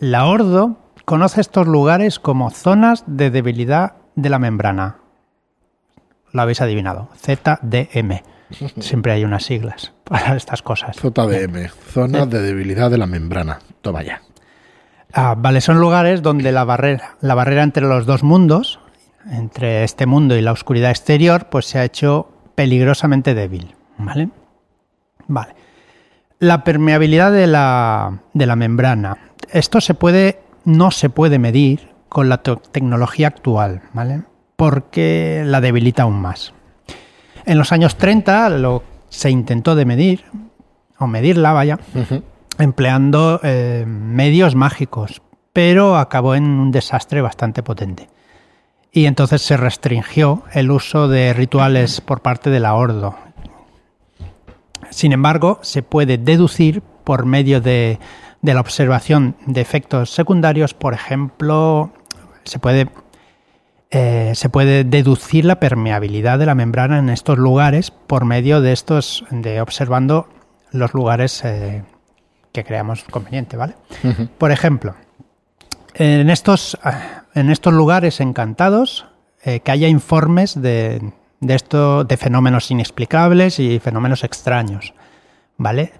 la 0.00 0.26
Ordo 0.26 0.76
conoce 1.06 1.40
estos 1.40 1.66
lugares 1.66 2.18
como 2.18 2.50
zonas 2.50 3.04
de 3.06 3.30
debilidad 3.30 3.94
de 4.14 4.28
la 4.28 4.38
membrana. 4.38 4.96
Lo 6.32 6.42
habéis 6.42 6.60
adivinado, 6.60 7.08
ZDM. 7.16 8.20
Siempre 8.80 9.12
hay 9.12 9.24
unas 9.24 9.44
siglas 9.44 9.92
para 10.04 10.36
estas 10.36 10.60
cosas. 10.62 10.96
JDM, 11.02 11.68
zona 11.90 12.26
de 12.26 12.40
debilidad 12.42 12.90
de 12.90 12.98
la 12.98 13.06
membrana. 13.06 13.60
Toma 13.80 14.02
ya. 14.02 14.20
Ah, 15.12 15.34
vale, 15.36 15.60
son 15.60 15.80
lugares 15.80 16.22
donde 16.22 16.52
la 16.52 16.64
barrera, 16.64 17.16
la 17.20 17.34
barrera 17.34 17.62
entre 17.62 17.86
los 17.86 18.06
dos 18.06 18.22
mundos, 18.22 18.80
entre 19.30 19.84
este 19.84 20.06
mundo 20.06 20.36
y 20.36 20.42
la 20.42 20.52
oscuridad 20.52 20.90
exterior, 20.90 21.46
pues 21.50 21.66
se 21.66 21.78
ha 21.78 21.84
hecho 21.84 22.28
peligrosamente 22.54 23.34
débil. 23.34 23.74
¿Vale? 23.96 24.28
Vale. 25.26 25.54
La 26.38 26.62
permeabilidad 26.62 27.32
de 27.32 27.46
la, 27.46 28.20
de 28.32 28.46
la 28.46 28.56
membrana. 28.56 29.16
Esto 29.50 29.80
se 29.80 29.94
puede, 29.94 30.40
no 30.64 30.90
se 30.90 31.10
puede 31.10 31.38
medir 31.38 31.88
con 32.08 32.28
la 32.28 32.42
tecnología 32.42 33.28
actual, 33.28 33.82
¿vale? 33.92 34.22
Porque 34.56 35.42
la 35.44 35.60
debilita 35.60 36.04
aún 36.04 36.20
más. 36.20 36.52
En 37.44 37.58
los 37.58 37.72
años 37.72 37.96
30 37.96 38.50
lo 38.50 38.82
se 39.08 39.30
intentó 39.30 39.74
de 39.74 39.84
medir, 39.84 40.24
o 40.98 41.06
medirla, 41.06 41.52
vaya, 41.52 41.78
Ujú. 41.94 42.22
Empleando 42.58 43.40
eh, 43.42 43.84
medios 43.86 44.54
mágicos, 44.54 45.22
pero 45.52 45.96
acabó 45.96 46.34
en 46.34 46.44
un 46.44 46.70
desastre 46.70 47.22
bastante 47.22 47.62
potente. 47.62 48.08
Y 48.92 49.06
entonces 49.06 49.42
se 49.42 49.56
restringió 49.56 50.42
el 50.52 50.70
uso 50.70 51.08
de 51.08 51.32
rituales 51.32 52.00
por 52.00 52.22
parte 52.22 52.50
de 52.50 52.60
la 52.60 52.74
Ordo. 52.74 53.14
Sin 54.90 55.12
embargo, 55.12 55.58
se 55.62 55.82
puede 55.82 56.18
deducir 56.18 56.82
por 57.04 57.26
medio 57.26 57.60
de, 57.60 57.98
de 58.42 58.54
la 58.54 58.60
observación 58.60 59.36
de 59.46 59.60
efectos 59.60 60.10
secundarios, 60.10 60.74
por 60.74 60.94
ejemplo, 60.94 61.92
se 62.44 62.58
puede, 62.58 62.88
eh, 63.90 64.32
se 64.34 64.48
puede 64.48 64.84
deducir 64.84 65.44
la 65.44 65.60
permeabilidad 65.60 66.38
de 66.38 66.46
la 66.46 66.54
membrana 66.54 66.98
en 66.98 67.10
estos 67.10 67.38
lugares 67.38 67.90
por 67.90 68.24
medio 68.24 68.60
de 68.60 68.72
estos, 68.72 69.24
de 69.30 69.60
observando 69.60 70.28
los 70.70 70.94
lugares 70.94 71.44
eh, 71.44 71.82
que 72.52 72.64
creamos 72.64 73.04
conveniente, 73.04 73.56
¿vale? 73.56 73.74
Por 74.38 74.50
ejemplo, 74.50 74.94
en 75.94 76.30
estos, 76.30 76.78
en 77.34 77.50
estos 77.50 77.72
lugares 77.72 78.20
encantados, 78.20 79.06
eh, 79.44 79.60
que 79.60 79.70
haya 79.70 79.88
informes 79.88 80.60
de, 80.60 81.12
de 81.40 81.54
esto, 81.54 82.04
de 82.04 82.16
fenómenos 82.16 82.70
inexplicables 82.70 83.58
y 83.58 83.78
fenómenos 83.78 84.24
extraños, 84.24 84.94
¿vale? 85.56 85.92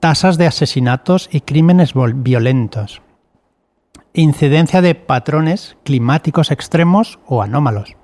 Tasas 0.00 0.36
de 0.36 0.46
asesinatos 0.46 1.28
y 1.32 1.40
crímenes 1.40 1.94
violentos. 1.94 3.00
Incidencia 4.12 4.82
de 4.82 4.94
patrones 4.94 5.76
climáticos 5.82 6.50
extremos 6.50 7.18
o 7.26 7.42
anómalos. 7.42 7.96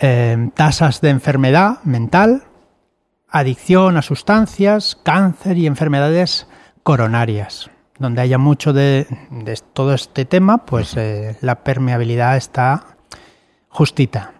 eh, 0.00 0.50
tasas 0.54 1.00
de 1.00 1.10
enfermedad 1.10 1.82
mental, 1.84 2.44
adicción 3.28 3.96
a 3.96 4.02
sustancias, 4.02 4.98
cáncer 5.02 5.58
y 5.58 5.66
enfermedades 5.66 6.47
coronarias. 6.88 7.68
Donde 7.98 8.22
haya 8.22 8.38
mucho 8.38 8.72
de, 8.72 9.06
todo 9.74 9.92
este 9.92 10.24
tema, 10.24 10.64
pues 10.64 10.96
eh, 10.96 11.36
la 11.42 11.56
permeabilidad 11.56 12.38
está 12.38 12.96
justita. 13.68 14.32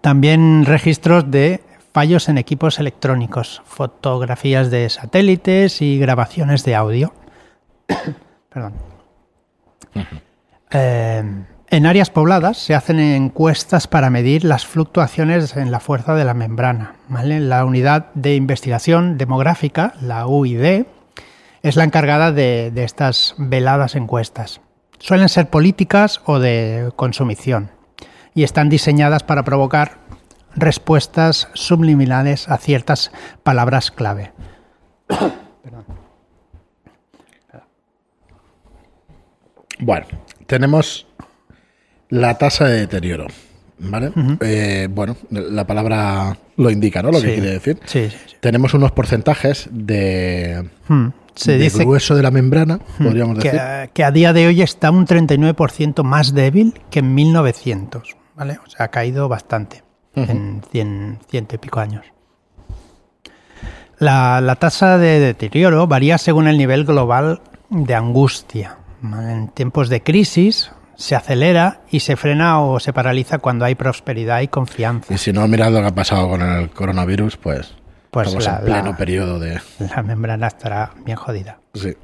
También 0.00 0.64
registros 0.64 1.30
de 1.30 1.62
fallos 1.92 2.28
en 2.28 2.38
equipos 2.38 2.80
electrónicos, 2.80 3.62
fotografías 3.64 4.72
de 4.72 4.90
satélites 4.90 5.80
y 5.80 5.96
grabaciones 5.96 6.64
de 6.64 6.74
audio. 6.74 7.14
Perdón. 8.48 8.72
Eh, 10.72 11.22
en 11.68 11.86
áreas 11.86 12.10
pobladas 12.10 12.58
se 12.58 12.74
hacen 12.74 12.98
encuestas 12.98 13.86
para 13.86 14.10
medir 14.10 14.42
las 14.42 14.66
fluctuaciones 14.66 15.56
en 15.56 15.70
la 15.70 15.78
fuerza 15.78 16.16
de 16.16 16.24
la 16.24 16.34
membrana. 16.34 16.96
La 17.08 17.64
unidad 17.64 18.06
de 18.14 18.34
investigación 18.34 19.18
demográfica, 19.18 19.94
la 20.00 20.26
UID, 20.26 20.84
es 21.62 21.76
la 21.76 21.84
encargada 21.84 22.32
de, 22.32 22.70
de 22.72 22.84
estas 22.84 23.34
veladas 23.38 23.94
encuestas. 23.94 24.60
Suelen 24.98 25.28
ser 25.28 25.48
políticas 25.48 26.20
o 26.24 26.38
de 26.38 26.92
consumición 26.96 27.70
y 28.34 28.44
están 28.44 28.68
diseñadas 28.68 29.22
para 29.22 29.44
provocar 29.44 29.98
respuestas 30.54 31.48
subliminales 31.54 32.48
a 32.48 32.58
ciertas 32.58 33.10
palabras 33.42 33.90
clave. 33.90 34.32
Bueno, 39.78 40.06
tenemos 40.46 41.06
la 42.08 42.38
tasa 42.38 42.66
de 42.66 42.80
deterioro. 42.80 43.26
¿Vale? 43.84 44.12
Eh, 44.40 44.86
bueno, 44.88 45.16
la 45.30 45.66
palabra 45.66 46.36
lo 46.56 46.70
indica, 46.70 47.02
¿no? 47.02 47.10
Lo 47.10 47.20
que 47.20 47.34
quiere 47.34 47.50
decir. 47.50 47.80
Sí, 47.84 48.10
sí. 48.10 48.36
Tenemos 48.38 48.74
unos 48.74 48.92
porcentajes 48.92 49.68
de, 49.72 50.68
Hmm. 50.86 51.08
Se 51.34 51.52
de 51.52 51.58
dice 51.58 51.84
grueso 51.84 52.14
de 52.14 52.22
la 52.22 52.30
membrana, 52.30 52.78
podríamos 52.98 53.38
que, 53.38 53.50
decir. 53.50 53.90
que 53.92 54.04
a 54.04 54.10
día 54.10 54.32
de 54.32 54.46
hoy 54.46 54.62
está 54.62 54.90
un 54.90 55.06
39% 55.06 56.02
más 56.02 56.34
débil 56.34 56.74
que 56.90 56.98
en 57.00 57.14
1900, 57.14 58.16
¿vale? 58.34 58.58
O 58.64 58.70
sea, 58.70 58.86
ha 58.86 58.88
caído 58.88 59.28
bastante 59.28 59.82
en 60.14 60.62
100, 60.70 61.20
ciento 61.28 61.54
y 61.54 61.58
pico 61.58 61.80
años. 61.80 62.04
La, 63.98 64.40
la 64.40 64.56
tasa 64.56 64.98
de 64.98 65.20
deterioro 65.20 65.86
varía 65.86 66.18
según 66.18 66.48
el 66.48 66.58
nivel 66.58 66.84
global 66.84 67.40
de 67.70 67.94
angustia. 67.94 68.78
En 69.02 69.48
tiempos 69.48 69.88
de 69.88 70.02
crisis 70.02 70.70
se 70.96 71.16
acelera 71.16 71.80
y 71.90 72.00
se 72.00 72.16
frena 72.16 72.60
o 72.60 72.78
se 72.78 72.92
paraliza 72.92 73.38
cuando 73.38 73.64
hay 73.64 73.74
prosperidad 73.74 74.40
y 74.40 74.48
confianza. 74.48 75.12
Y 75.12 75.18
si 75.18 75.32
no, 75.32 75.46
mirad 75.48 75.72
lo 75.72 75.80
que 75.80 75.86
ha 75.86 75.94
pasado 75.94 76.28
con 76.28 76.42
el 76.42 76.70
coronavirus, 76.70 77.36
pues, 77.36 77.74
Pues 78.12 78.28
estamos 78.28 78.44
la- 78.44 78.58
en 78.58 78.64
pleno 78.66 78.90
la- 78.90 78.96
periodo 78.96 79.38
de... 79.40 79.60
La 79.96 80.02
membrana 80.02 80.46
estará 80.46 80.90
bien 81.04 81.16
jodida. 81.16 81.58
Sí. 81.74 81.96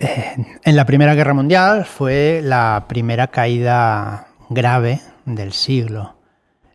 En 0.00 0.76
la 0.76 0.84
Primera 0.86 1.14
Guerra 1.14 1.34
Mundial 1.34 1.84
fue 1.84 2.40
la 2.42 2.84
primera 2.88 3.28
caída 3.28 4.28
grave 4.48 5.00
del 5.24 5.52
siglo. 5.52 6.14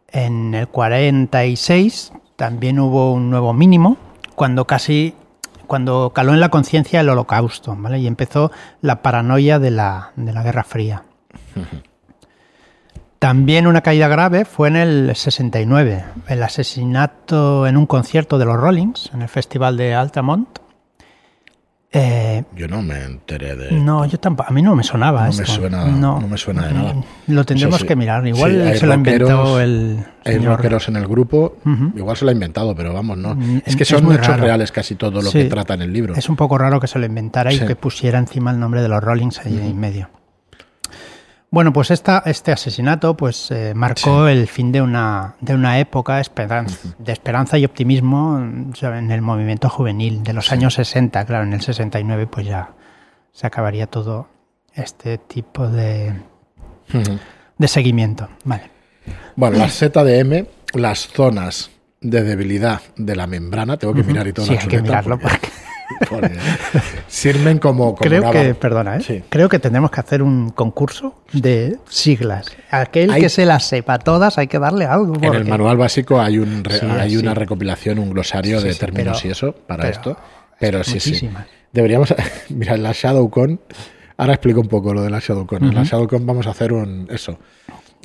En 0.10 0.54
el 0.54 0.68
46 0.68 2.12
también 2.36 2.80
hubo 2.80 3.14
un 3.14 3.30
nuevo 3.30 3.54
mínimo 3.54 3.98
cuando 4.36 4.66
casi 4.68 5.16
cuando 5.68 6.12
caló 6.14 6.34
en 6.34 6.40
la 6.42 6.50
conciencia 6.50 7.00
el 7.00 7.10
holocausto, 7.10 7.76
¿vale? 7.78 7.98
Y 8.00 8.08
empezó 8.08 8.52
la 8.82 9.02
paranoia 9.02 9.58
de 9.60 9.72
la, 9.72 10.12
de 10.16 10.32
la 10.34 10.44
Guerra 10.44 10.64
Fría. 10.64 11.04
También 13.24 13.68
una 13.68 13.80
caída 13.80 14.10
grave 14.10 14.44
fue 14.44 14.68
en 14.68 14.76
el 14.76 15.12
69, 15.16 16.04
el 16.28 16.44
asesinato 16.44 17.66
en 17.68 17.78
un 17.78 17.86
concierto 17.86 18.38
de 18.38 18.44
los 18.44 18.58
Rollings, 18.58 19.12
en 19.14 19.22
el 19.22 19.30
Festival 19.30 19.78
de 19.78 19.96
Altamont. 19.96 20.50
Eh, 21.94 22.44
Yo 22.54 22.68
no 22.68 22.82
me 22.82 23.02
enteré 23.02 23.56
de... 23.56 23.72
no, 23.72 24.04
yo 24.06 24.20
tampoco. 24.20 24.50
A 24.50 24.52
mí 24.52 24.62
no 24.62 24.76
me 24.76 24.84
sonaba 24.84 25.28
No 25.30 25.34
me 25.38 25.46
suena- 25.46 25.86
no 25.86 26.20
me 26.28 26.38
suena 26.38 26.68
de 26.68 26.74
nada. 26.74 26.96
Lo 27.28 27.46
tendremos 27.46 27.84
que 27.86 27.96
mirar. 27.96 28.28
Igual 28.28 28.72
Sí, 28.74 28.80
se 28.80 28.88
lo 28.88 28.94
inventó 28.96 29.26
rockeros- 29.30 29.62
el 29.62 30.06
Hay 30.26 30.34
señor. 30.34 30.56
rockeros 30.58 30.90
en 30.90 30.96
el 30.98 31.08
grupo, 31.08 31.56
igual 31.96 32.18
se 32.18 32.26
lo 32.26 32.32
ha 32.32 32.34
inventado, 32.34 32.76
pero 32.76 32.94
vamos, 32.94 33.18
¿no? 33.18 33.36
Mm, 33.36 33.62
Es 33.66 33.78
que 33.78 33.86
son 33.86 34.12
hechos 34.12 34.28
raro. 34.28 34.44
reales 34.44 34.74
casi 34.74 34.96
todo 34.96 35.22
lo 35.22 35.30
Sí. 35.30 35.44
que 35.44 35.46
trata 35.46 35.76
en 35.76 35.84
el 35.84 35.94
libro. 35.94 36.14
Es 36.16 36.28
un 36.28 36.36
poco 36.36 36.58
raro 36.58 36.82
que 36.82 36.88
se 36.88 37.00
lo 37.00 37.06
inventara 37.06 37.54
y 37.54 37.60
que 37.60 37.78
pusiera 37.78 38.20
encima 38.20 38.52
el 38.52 38.60
nombre 38.60 38.82
de 38.82 38.90
los 38.90 39.02
Rollings 39.02 39.40
ahí 39.46 39.58
en 39.58 39.80
medio. 39.80 40.10
Bueno, 41.54 41.72
pues 41.72 41.92
esta, 41.92 42.24
este 42.26 42.52
asesinato 42.52 43.16
pues 43.16 43.52
eh, 43.52 43.74
marcó 43.76 44.28
el 44.28 44.48
fin 44.48 44.72
de 44.72 44.82
una, 44.82 45.36
de 45.40 45.54
una 45.54 45.78
época 45.78 46.16
de 46.16 47.12
esperanza 47.12 47.60
y 47.60 47.64
optimismo 47.66 48.40
en 48.40 49.12
el 49.12 49.22
movimiento 49.22 49.70
juvenil 49.70 50.24
de 50.24 50.34
los 50.34 50.52
años 50.52 50.74
60. 50.74 51.24
Claro, 51.26 51.44
en 51.44 51.54
el 51.54 51.62
69 51.62 52.26
pues 52.26 52.48
ya 52.48 52.72
se 53.32 53.46
acabaría 53.46 53.86
todo 53.86 54.28
este 54.74 55.20
tipo 55.20 55.68
de, 55.68 56.14
de 57.60 57.68
seguimiento. 57.68 58.28
Vale. 58.46 58.72
Bueno, 59.36 59.60
las 59.60 59.78
ZDM, 59.78 60.48
las 60.74 61.08
zonas 61.08 61.70
de 62.02 62.24
debilidad 62.24 62.82
de 62.98 63.16
la 63.16 63.28
membrana, 63.28 63.78
tengo 63.78 63.94
que 63.94 64.02
mirar 64.02 64.26
y 64.26 64.34
todo 64.34 64.48
Sí, 64.48 64.56
la 64.56 64.62
hay 64.62 64.68
que 64.68 64.82
mirarlo 64.82 65.20
porque- 65.20 65.38
porque 65.38 65.63
sirven 67.08 67.60
como, 67.60 67.96
como 67.96 68.10
Creo 68.10 68.22
una 68.24 68.32
que, 68.32 68.56
perdona, 68.56 68.98
¿eh? 68.98 69.02
Sí. 69.02 69.24
creo 69.30 69.50
que 69.50 69.60
tenemos 69.60 69.92
que 69.92 70.00
hacer 70.00 70.22
un 70.22 70.50
concurso 70.52 71.16
de 71.32 71.78
siglas. 71.90 72.48
Aquel 72.72 73.12
Hay- 73.12 73.22
que 73.22 73.30
se 73.30 73.46
las 73.46 73.66
sepa 73.68 74.00
todas 74.00 74.38
hay 74.38 74.48
que 74.48 74.60
darle 74.60 74.86
algo. 74.86 75.16
En 75.22 75.34
el 75.34 75.46
manual 75.46 75.78
básico 75.78 76.20
hay 76.22 76.38
un 76.40 76.64
re- 76.64 76.80
Sí, 76.80 76.86
hay 76.86 77.12
sí. 77.12 77.18
una 77.18 77.34
recopilación, 77.34 78.00
un 78.00 78.10
glosario 78.12 78.62
de 78.62 78.74
términos 78.76 79.20
pero- 79.22 79.30
y 79.30 79.32
eso 79.32 79.52
para 79.54 79.82
pero 79.84 79.94
esto. 79.94 80.18
Pero 80.60 80.84
sí, 80.84 81.00
sí. 81.00 81.30
Deberíamos. 81.72 82.14
Mira, 82.50 82.76
en 82.76 82.84
la 82.84 82.92
ShadowCon. 82.94 83.60
Ahora 84.16 84.34
explico 84.34 84.62
un 84.62 84.68
poco 84.68 84.94
lo 84.94 85.02
de 85.02 85.10
la 85.10 85.20
ShadowCon. 85.20 85.64
En 85.66 85.76
la 85.76 85.84
ShadowCon 85.84 86.26
vamos 86.26 86.48
a 86.48 86.52
hacer 86.52 86.72
un. 86.72 87.08
Eso. 87.12 87.38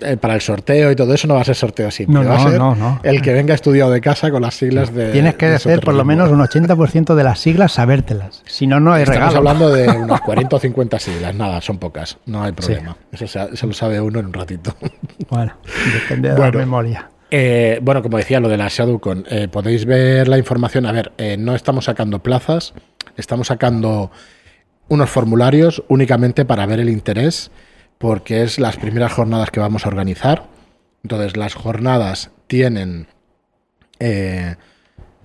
Eh, 0.01 0.17
para 0.17 0.35
el 0.37 0.41
sorteo 0.41 0.93
y 0.93 0.97
todo 0.97 1.13
eso 1.13 1.27
no 1.27 1.35
va 1.35 1.41
a 1.41 1.45
ser 1.45 1.57
sorteo 1.57 1.91
simple. 1.91 2.15
No, 2.21 2.29
va 2.29 2.37
a 2.37 2.39
no, 2.45 2.51
ser 2.51 2.59
no, 2.59 2.75
no. 2.77 3.01
el 3.03 3.21
que 3.21 3.33
venga 3.33 3.53
estudiado 3.55 3.91
de 3.91 4.01
casa 4.01 4.31
con 4.31 4.43
las 4.43 4.55
siglas 4.55 4.95
de. 4.95 5.11
Tienes 5.11 5.35
que 5.35 5.47
de 5.47 5.57
hacer 5.57 5.81
por 5.81 5.95
lo 5.95 6.05
menos 6.05 6.31
un 6.31 6.39
80% 6.39 7.15
de 7.15 7.25
las 7.25 7.41
siglas, 7.41 7.73
sabértelas. 7.73 8.43
Si 8.47 8.67
no, 8.67 8.79
no 8.79 8.93
hay 8.93 9.03
Estamos 9.03 9.21
regalo. 9.33 9.39
hablando 9.39 9.73
de 9.73 9.89
unas 9.99 10.21
40 10.21 10.55
o 10.57 10.59
50 10.61 10.99
siglas. 11.01 11.35
Nada, 11.35 11.61
son 11.61 11.79
pocas. 11.79 12.19
No 12.27 12.43
hay 12.45 12.53
problema. 12.53 12.97
Eso, 13.11 13.27
se, 13.27 13.67
lo 13.67 13.73
sabe 13.73 14.01
uno 14.01 14.21
en 14.21 14.27
un 14.27 14.33
ratito. 14.33 14.75
Bueno, 15.31 15.55
depende 15.93 16.29
de 16.31 16.35
Bueno. 16.37 16.53
la 16.53 16.59
memoria. 16.59 17.11
Eh, 17.31 17.81
bueno, 17.83 18.03
como 18.03 18.17
decía, 18.17 18.41
lo 18.41 18.49
de 18.49 18.57
la 18.57 18.69
ShadowCon, 18.69 19.25
eh, 19.29 19.49
podéis 19.49 19.85
ver 19.85 20.29
la 20.29 20.39
información. 20.39 20.87
A 20.87 20.93
ver, 20.93 21.13
eh, 21.19 21.37
no 21.39 21.55
estamos 21.55 21.87
sacando 21.87 22.21
plazas, 22.23 22.73
estamos 23.17 23.49
sacando 23.49 24.11
unos 24.89 25.11
formularios 25.11 25.83
únicamente 25.89 26.45
para 26.47 26.65
ver 26.67 26.81
el 26.81 26.89
interés, 26.89 27.51
porque 27.99 28.43
es 28.43 28.59
las 28.59 28.77
primeras 28.77 29.13
jornadas 29.13 29.51
que 29.51 29.61
vamos 29.61 29.85
a 29.85 29.89
organizar. 29.89 30.47
Entonces, 31.03 31.37
las 31.37 31.55
jornadas 31.55 32.31
tienen 32.47 33.09
eh, 34.01 34.57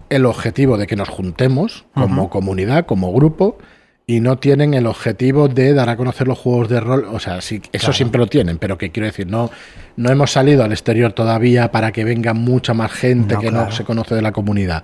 el 0.10 0.26
objetivo 0.26 0.78
de 0.78 0.88
que 0.88 0.96
nos 0.96 1.10
juntemos 1.10 1.86
como 1.94 2.30
comunidad, 2.30 2.86
como 2.86 3.14
grupo, 3.14 3.58
y 4.06 4.20
no 4.20 4.38
tienen 4.38 4.74
el 4.74 4.86
objetivo 4.86 5.48
de 5.48 5.74
dar 5.74 5.90
a 5.90 5.96
conocer 5.96 6.28
los 6.28 6.38
juegos 6.38 6.68
de 6.70 6.80
rol. 6.80 7.06
O 7.12 7.20
sea, 7.20 7.42
sí, 7.42 7.62
eso 7.72 7.94
siempre 7.94 8.20
lo 8.20 8.28
tienen, 8.28 8.58
pero 8.58 8.78
que 8.78 8.92
quiero 8.92 9.08
decir, 9.08 9.28
no, 9.28 9.50
no 9.96 10.12
hemos 10.12 10.32
salido 10.32 10.64
al 10.64 10.72
exterior 10.72 11.14
todavía 11.14 11.72
para 11.72 11.92
que 11.92 12.04
venga 12.04 12.34
mucha 12.34 12.74
más 12.74 12.92
gente 12.92 13.36
No, 13.36 13.40
que 13.40 13.48
claro. 13.50 13.66
no 13.68 13.72
se 13.72 13.86
conoce 13.86 14.16
de 14.16 14.22
la 14.22 14.32
comunidad. 14.34 14.84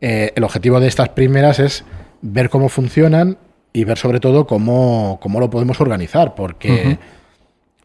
Eh, 0.00 0.32
el 0.34 0.44
objetivo 0.44 0.80
de 0.80 0.88
estas 0.88 1.10
primeras 1.10 1.58
es 1.58 1.84
ver 2.22 2.48
cómo 2.48 2.68
funcionan 2.68 3.38
y 3.76 3.84
ver 3.84 3.98
sobre 3.98 4.20
todo 4.20 4.46
cómo, 4.46 5.18
cómo 5.20 5.38
lo 5.38 5.50
podemos 5.50 5.82
organizar, 5.82 6.34
porque 6.34 6.96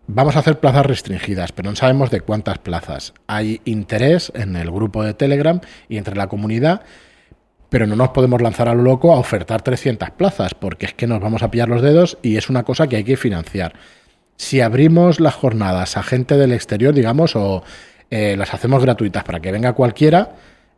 vamos 0.08 0.38
a 0.38 0.40
hacer 0.40 0.58
plazas 0.58 0.86
restringidas, 0.86 1.52
pero 1.52 1.70
no 1.70 1.76
sabemos 1.76 2.10
de 2.10 2.22
cuántas 2.22 2.60
plazas. 2.60 3.14
Hay 3.28 3.60
interés 3.66 4.32
en 4.34 4.56
el 4.56 4.72
grupo 4.72 5.04
de 5.04 5.14
Telegram 5.14 5.60
y 5.90 5.98
entre 5.98 6.16
la 6.16 6.28
comunidad, 6.28 6.84
pero 7.70 7.88
no 7.88 7.98
nos 7.98 8.12
podemos 8.12 8.42
lanzar 8.42 8.70
a 8.70 8.74
lo 8.74 8.84
loco 8.84 9.12
a 9.12 9.18
ofertar 9.18 9.64
300 9.64 10.12
plazas, 10.12 10.54
porque 10.54 10.86
es 10.86 10.94
que 10.94 11.08
nos 11.08 11.20
vamos 11.20 11.44
a 11.44 11.52
pillar 11.52 11.68
los 11.68 11.82
dedos 11.82 12.18
y 12.22 12.38
es 12.38 12.50
una 12.50 12.64
cosa 12.64 12.88
que 12.88 12.96
hay 12.96 13.04
que 13.04 13.18
financiar. 13.18 13.74
Si 14.38 14.62
abrimos 14.62 15.20
las 15.20 15.36
jornadas 15.36 15.98
a 15.98 16.04
gente 16.04 16.38
del 16.38 16.54
exterior, 16.54 16.94
digamos, 16.94 17.36
o 17.36 17.64
eh, 18.10 18.38
las 18.38 18.54
hacemos 18.54 18.82
gratuitas 18.82 19.26
para 19.26 19.42
que 19.42 19.52
venga 19.52 19.74
cualquiera, 19.74 20.38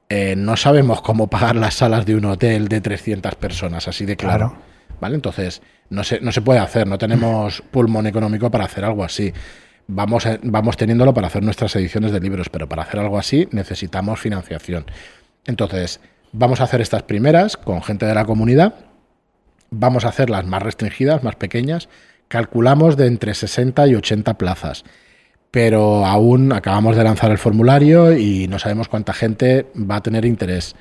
eh, 0.10 0.34
no 0.36 0.58
sabemos 0.58 1.03
cómo 1.03 1.27
pagar 1.27 1.55
las 1.55 1.75
salas 1.75 2.08
de 2.08 2.15
un 2.15 2.25
hotel 2.25 2.67
de 2.67 2.82
300 2.82 3.36
personas, 3.36 3.88
así 3.88 4.08
de 4.08 4.17
claro. 4.17 4.50
Claro. 4.50 4.73
¿Vale? 5.03 5.15
Entonces, 5.15 5.62
no 5.89 6.01
se, 6.05 6.22
no 6.22 6.31
se 6.31 6.41
puede 6.41 6.60
hacer, 6.60 6.88
no 6.88 6.98
tenemos 6.98 7.62
pulmón 7.72 8.07
económico 8.07 8.50
para 8.50 8.63
hacer 8.63 8.86
algo 8.86 9.03
así. 9.03 9.33
Vamos, 9.88 10.25
a- 10.25 10.39
vamos 10.43 10.77
teniéndolo 10.77 11.13
para 11.13 11.27
hacer 11.27 11.43
nuestras 11.43 11.75
ediciones 11.75 12.13
de 12.13 12.22
libros, 12.22 12.48
pero 12.50 12.69
para 12.69 12.83
hacer 12.83 13.01
algo 13.01 13.17
así 13.19 13.50
necesitamos 13.51 14.22
financiación. 14.22 14.86
Entonces, 15.45 16.00
vamos 16.31 16.62
a 16.62 16.63
hacer 16.63 16.79
estas 16.79 17.03
primeras 17.03 17.57
con 17.57 17.83
gente 17.83 18.05
de 18.05 18.13
la 18.15 18.24
comunidad, 18.24 18.75
vamos 19.72 20.05
a 20.05 20.07
hacer 20.07 20.29
las 20.29 20.45
más 20.45 20.63
restringidas, 20.63 21.22
más 21.22 21.36
pequeñas, 21.36 21.89
calculamos 22.29 22.95
de 22.95 23.07
entre 23.07 23.33
60 23.33 23.86
y 23.88 23.95
80 23.95 24.38
plazas. 24.38 24.86
pero 25.51 26.05
aún 26.05 26.53
acabamos 26.53 26.95
de 26.95 27.03
lanzar 27.03 27.29
el 27.29 27.38
formulario 27.38 28.17
y 28.17 28.48
no 28.48 28.57
sabemos 28.57 28.88
cuánta 28.88 29.12
gente 29.13 29.67
va 29.75 29.98
a 29.98 30.01
tener 30.01 30.24
interés. 30.25 30.75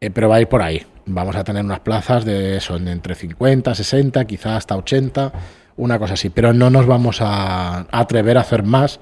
Eh, 0.00 0.10
pero 0.10 0.28
va 0.28 0.36
a 0.36 0.40
ir 0.40 0.48
por 0.48 0.62
ahí. 0.62 0.84
Vamos 1.06 1.36
a 1.36 1.44
tener 1.44 1.64
unas 1.64 1.80
plazas 1.80 2.24
de 2.24 2.60
son 2.60 2.88
entre 2.88 3.14
50, 3.14 3.74
60, 3.74 4.24
quizás 4.24 4.52
hasta 4.58 4.76
80, 4.76 5.32
una 5.76 5.98
cosa 5.98 6.14
así. 6.14 6.30
Pero 6.30 6.52
no 6.52 6.70
nos 6.70 6.86
vamos 6.86 7.18
a, 7.20 7.86
atrever 7.90 8.38
a 8.38 8.42
hacer 8.42 8.62
más 8.62 9.00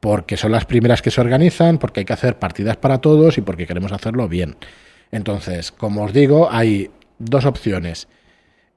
porque 0.00 0.36
son 0.36 0.52
las 0.52 0.64
primeras 0.64 1.02
que 1.02 1.10
se 1.10 1.20
organizan, 1.20 1.78
porque 1.78 2.00
hay 2.00 2.06
que 2.06 2.12
hacer 2.12 2.38
partidas 2.38 2.76
para 2.76 2.98
todos 2.98 3.36
y 3.36 3.42
porque 3.42 3.66
queremos 3.66 3.92
hacerlo 3.92 4.28
bien. 4.28 4.56
Entonces, 5.12 5.72
como 5.72 6.04
os 6.04 6.12
digo, 6.12 6.48
hay 6.50 6.90
dos 7.18 7.44
opciones. 7.44 8.08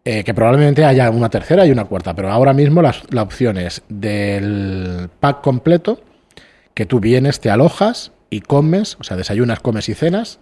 Eh, 0.05 0.25
que 0.25 0.33
probablemente 0.33 0.83
haya 0.83 1.09
una 1.09 1.29
tercera 1.29 1.65
y 1.65 1.71
una 1.71 1.85
cuarta, 1.85 2.13
pero 2.13 2.29
ahora 2.29 2.53
mismo 2.53 2.81
la 2.81 3.21
opción 3.21 3.57
es 3.57 3.83
del 3.87 5.09
pack 5.21 5.39
completo, 5.39 6.01
que 6.73 6.85
tú 6.85 6.99
vienes, 6.99 7.39
te 7.39 7.49
alojas 7.49 8.11
y 8.29 8.41
comes, 8.41 8.97
o 8.99 9.03
sea, 9.03 9.15
desayunas, 9.15 9.59
comes 9.59 9.89
y 9.89 9.93
cenas. 9.93 10.39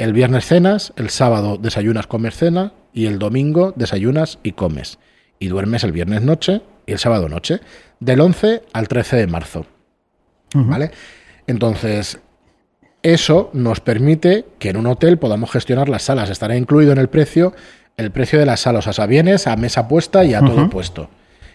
El 0.00 0.14
viernes 0.14 0.46
cenas, 0.46 0.94
el 0.96 1.10
sábado 1.10 1.58
desayunas, 1.58 2.06
comes, 2.06 2.34
cena 2.34 2.72
y 2.94 3.04
el 3.04 3.18
domingo 3.18 3.74
desayunas 3.76 4.38
y 4.42 4.52
comes. 4.52 4.98
Y 5.38 5.48
duermes 5.48 5.84
el 5.84 5.92
viernes 5.92 6.22
noche 6.22 6.62
y 6.86 6.92
el 6.92 6.98
sábado 6.98 7.28
noche, 7.28 7.60
del 7.98 8.22
11 8.22 8.62
al 8.72 8.88
13 8.88 9.16
de 9.16 9.26
marzo. 9.26 9.66
¿Vale? 10.54 10.90
Entonces, 11.46 12.18
eso 13.02 13.50
nos 13.52 13.80
permite 13.80 14.46
que 14.58 14.70
en 14.70 14.78
un 14.78 14.86
hotel 14.86 15.18
podamos 15.18 15.50
gestionar 15.50 15.90
las 15.90 16.04
salas. 16.04 16.30
Estará 16.30 16.56
incluido 16.56 16.92
en 16.92 16.98
el 16.98 17.08
precio 17.08 17.52
el 17.98 18.10
precio 18.10 18.38
de 18.38 18.46
las 18.46 18.60
salas, 18.60 18.86
o 18.86 18.94
sea, 18.94 19.04
vienes 19.04 19.46
a 19.46 19.56
mesa 19.56 19.86
puesta 19.86 20.24
y 20.24 20.32
a 20.32 20.40
todo 20.40 20.70
puesto. 20.70 21.10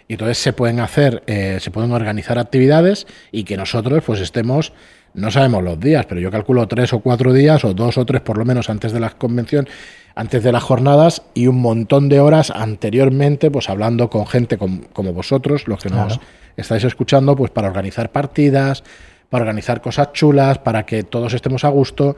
Y 0.08 0.14
entonces 0.14 0.38
se 0.38 0.54
pueden 0.54 0.82
hacer, 0.82 1.24
eh, 1.26 1.58
se 1.60 1.72
pueden 1.72 1.92
organizar 1.92 2.38
actividades 2.38 3.08
y 3.32 3.44
que 3.44 3.58
nosotros 3.58 4.04
pues 4.06 4.22
estemos, 4.22 4.72
no 5.16 5.32
sabemos 5.32 5.64
los 5.64 5.80
días, 5.80 6.06
pero 6.08 6.22
yo 6.22 6.30
calculo 6.30 6.68
tres 6.68 6.94
o 6.94 7.00
cuatro 7.00 7.34
días 7.34 7.64
o 7.64 7.74
dos 7.74 7.98
o 7.98 8.06
tres 8.06 8.22
por 8.22 8.38
lo 8.38 8.46
menos 8.46 8.70
antes 8.70 8.92
de 8.92 9.00
la 9.00 9.10
convención, 9.12 9.68
antes 10.14 10.44
de 10.44 10.52
las 10.52 10.64
jornadas 10.64 11.24
y 11.34 11.48
un 11.48 11.62
montón 11.62 12.10
de 12.10 12.20
horas 12.20 12.52
anteriormente, 12.52 13.50
pues 13.50 13.70
hablando 13.70 14.10
con 14.10 14.28
gente 14.28 14.58
como, 14.58 15.14
vosotros, 15.14 15.68
los 15.68 15.82
que 15.82 15.90
nos 15.90 16.20
estáis 16.58 16.84
escuchando, 16.84 17.36
pues 17.36 17.52
para 17.52 17.68
organizar 17.68 18.12
partidas, 18.12 18.84
para 19.30 19.44
organizar 19.44 19.82
cosas 19.82 20.14
chulas, 20.14 20.60
para 20.60 20.86
que 20.86 21.04
todos 21.04 21.34
estemos 21.34 21.64
a 21.64 21.70
gusto 21.70 22.16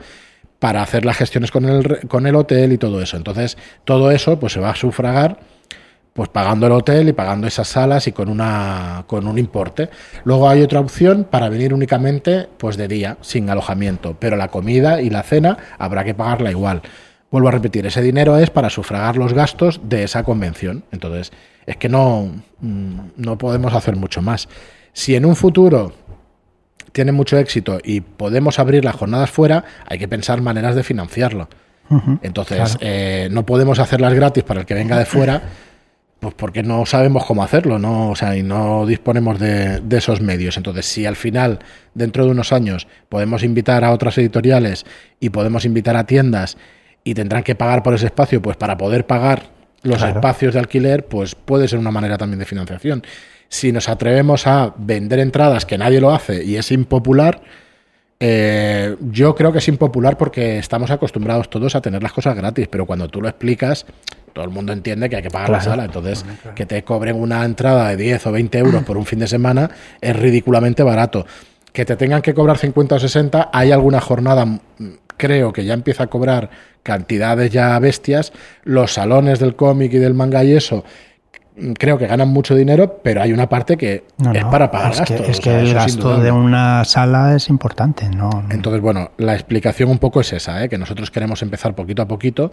para 0.58 0.82
hacer 0.82 1.04
las 1.04 1.16
gestiones 1.16 1.52
con 1.52 1.64
el, 1.66 2.08
con 2.08 2.26
el 2.26 2.34
hotel 2.34 2.72
y 2.72 2.78
todo 2.78 3.00
eso. 3.00 3.16
Entonces, 3.16 3.56
todo 3.84 4.10
eso 4.10 4.40
pues 4.40 4.52
se 4.52 4.60
va 4.60 4.70
a 4.70 4.74
sufragar 4.74 5.38
pues 6.18 6.30
pagando 6.30 6.66
el 6.66 6.72
hotel 6.72 7.08
y 7.08 7.12
pagando 7.12 7.46
esas 7.46 7.68
salas 7.68 8.08
y 8.08 8.12
con 8.12 8.28
una 8.28 9.04
con 9.06 9.28
un 9.28 9.38
importe. 9.38 9.88
Luego 10.24 10.48
hay 10.48 10.62
otra 10.62 10.80
opción 10.80 11.22
para 11.22 11.48
venir 11.48 11.72
únicamente 11.72 12.48
pues 12.58 12.76
de 12.76 12.88
día, 12.88 13.18
sin 13.20 13.48
alojamiento, 13.48 14.16
pero 14.18 14.34
la 14.34 14.48
comida 14.48 15.00
y 15.00 15.10
la 15.10 15.22
cena 15.22 15.56
habrá 15.78 16.02
que 16.02 16.14
pagarla 16.14 16.50
igual. 16.50 16.82
Vuelvo 17.30 17.46
a 17.46 17.52
repetir, 17.52 17.86
ese 17.86 18.02
dinero 18.02 18.36
es 18.36 18.50
para 18.50 18.68
sufragar 18.68 19.16
los 19.16 19.32
gastos 19.32 19.80
de 19.84 20.02
esa 20.02 20.24
convención. 20.24 20.82
Entonces, 20.90 21.30
es 21.66 21.76
que 21.76 21.88
no, 21.88 22.32
mm, 22.62 22.98
no 23.14 23.38
podemos 23.38 23.72
hacer 23.72 23.94
mucho 23.94 24.20
más. 24.20 24.48
Si 24.92 25.14
en 25.14 25.24
un 25.24 25.36
futuro 25.36 25.92
tiene 26.90 27.12
mucho 27.12 27.38
éxito 27.38 27.78
y 27.84 28.00
podemos 28.00 28.58
abrir 28.58 28.84
las 28.84 28.96
jornadas 28.96 29.30
fuera, 29.30 29.62
hay 29.86 30.00
que 30.00 30.08
pensar 30.08 30.40
maneras 30.40 30.74
de 30.74 30.82
financiarlo. 30.82 31.48
Entonces, 32.22 32.76
eh, 32.80 33.28
no 33.30 33.46
podemos 33.46 33.78
hacerlas 33.78 34.12
gratis 34.12 34.44
para 34.44 34.60
el 34.60 34.66
que 34.66 34.74
venga 34.74 34.98
de 34.98 35.06
fuera, 35.06 35.42
pues 36.20 36.34
porque 36.34 36.62
no 36.62 36.84
sabemos 36.86 37.24
cómo 37.24 37.42
hacerlo, 37.42 37.78
¿no? 37.78 38.10
O 38.10 38.16
sea, 38.16 38.36
y 38.36 38.42
no 38.42 38.86
disponemos 38.86 39.38
de, 39.38 39.80
esos 39.90 40.20
medios. 40.20 40.56
Entonces, 40.56 40.86
si 40.86 41.06
al 41.06 41.16
final, 41.16 41.60
dentro 41.94 42.24
de 42.24 42.32
unos 42.32 42.52
años, 42.52 42.88
podemos 43.08 43.42
invitar 43.42 43.84
a 43.84 43.92
otras 43.92 44.18
editoriales 44.18 44.84
y 45.20 45.30
podemos 45.30 45.64
invitar 45.64 45.96
a 45.96 46.06
tiendas 46.06 46.56
y 47.04 47.14
tendrán 47.14 47.42
que 47.42 47.54
pagar 47.54 47.82
por 47.82 47.94
ese 47.94 48.06
espacio, 48.06 48.42
pues 48.42 48.56
para 48.56 48.76
poder 48.76 49.06
pagar 49.06 49.50
los 49.82 50.02
espacios 50.02 50.54
de 50.54 50.60
alquiler, 50.60 51.06
pues 51.06 51.36
puede 51.36 51.68
ser 51.68 51.78
una 51.78 51.92
manera 51.92 52.18
también 52.18 52.40
de 52.40 52.44
financiación 52.44 53.02
si 53.48 53.72
nos 53.72 53.88
atrevemos 53.88 54.46
a 54.46 54.74
vender 54.76 55.18
entradas 55.20 55.64
que 55.64 55.78
nadie 55.78 56.00
lo 56.00 56.12
hace 56.12 56.44
y 56.44 56.56
es 56.56 56.70
impopular, 56.70 57.40
eh, 58.20 58.96
yo 59.00 59.34
creo 59.34 59.52
que 59.52 59.58
es 59.58 59.68
impopular 59.68 60.18
porque 60.18 60.58
estamos 60.58 60.90
acostumbrados 60.90 61.48
todos 61.48 61.74
a 61.74 61.80
tener 61.80 62.02
las 62.02 62.12
cosas 62.12 62.36
gratis, 62.36 62.68
pero 62.68 62.84
cuando 62.84 63.08
tú 63.08 63.22
lo 63.22 63.28
explicas, 63.28 63.86
todo 64.32 64.44
el 64.44 64.50
mundo 64.50 64.72
entiende 64.72 65.08
que 65.08 65.16
hay 65.16 65.22
que 65.22 65.30
pagar 65.30 65.50
la 65.50 65.60
sala. 65.60 65.84
Entonces, 65.84 66.24
que 66.54 66.66
te 66.66 66.82
cobren 66.84 67.16
una 67.16 67.44
entrada 67.44 67.88
de 67.88 67.96
10 67.96 68.26
o 68.26 68.32
20 68.32 68.58
euros 68.58 68.82
por 68.84 68.96
un 68.96 69.06
fin 69.06 69.18
de 69.18 69.26
semana 69.26 69.70
es 70.00 70.16
ridículamente 70.16 70.82
barato. 70.82 71.26
Que 71.72 71.84
te 71.84 71.96
tengan 71.96 72.22
que 72.22 72.34
cobrar 72.34 72.58
50 72.58 72.94
o 72.94 72.98
60, 72.98 73.50
hay 73.52 73.72
alguna 73.72 74.00
jornada, 74.00 74.46
mm, 74.46 74.60
creo 75.16 75.52
que 75.52 75.64
ya 75.64 75.74
empieza 75.74 76.04
a 76.04 76.06
cobrar 76.06 76.50
cantidades 76.82 77.50
ya 77.50 77.78
bestias. 77.78 78.32
Los 78.64 78.94
salones 78.94 79.38
del 79.38 79.56
cómic 79.56 79.92
y 79.92 79.98
del 79.98 80.14
manga 80.14 80.42
y 80.44 80.52
eso 80.52 80.84
creo 81.78 81.98
que 81.98 82.06
ganan 82.06 82.28
mucho 82.28 82.54
dinero, 82.54 83.00
pero 83.02 83.22
hay 83.22 83.32
una 83.32 83.48
parte 83.48 83.76
que 83.76 84.04
es 84.34 84.44
para 84.44 84.70
pagar 84.70 84.92
es 84.92 84.98
gastos. 85.00 85.20
Que, 85.20 85.30
es 85.30 85.40
que 85.40 85.58
el 85.58 85.74
gasto 85.74 86.18
de 86.18 86.30
una 86.30 86.84
sala 86.84 87.34
es 87.34 87.48
importante, 87.48 88.08
¿no? 88.08 88.44
Entonces, 88.50 88.80
bueno, 88.80 89.10
la 89.16 89.34
explicación 89.34 89.90
un 89.90 89.98
poco 89.98 90.20
es 90.20 90.32
esa, 90.32 90.64
¿eh? 90.64 90.68
que 90.68 90.78
nosotros 90.78 91.10
queremos 91.10 91.42
empezar 91.42 91.74
poquito 91.74 92.02
a 92.02 92.08
poquito 92.08 92.50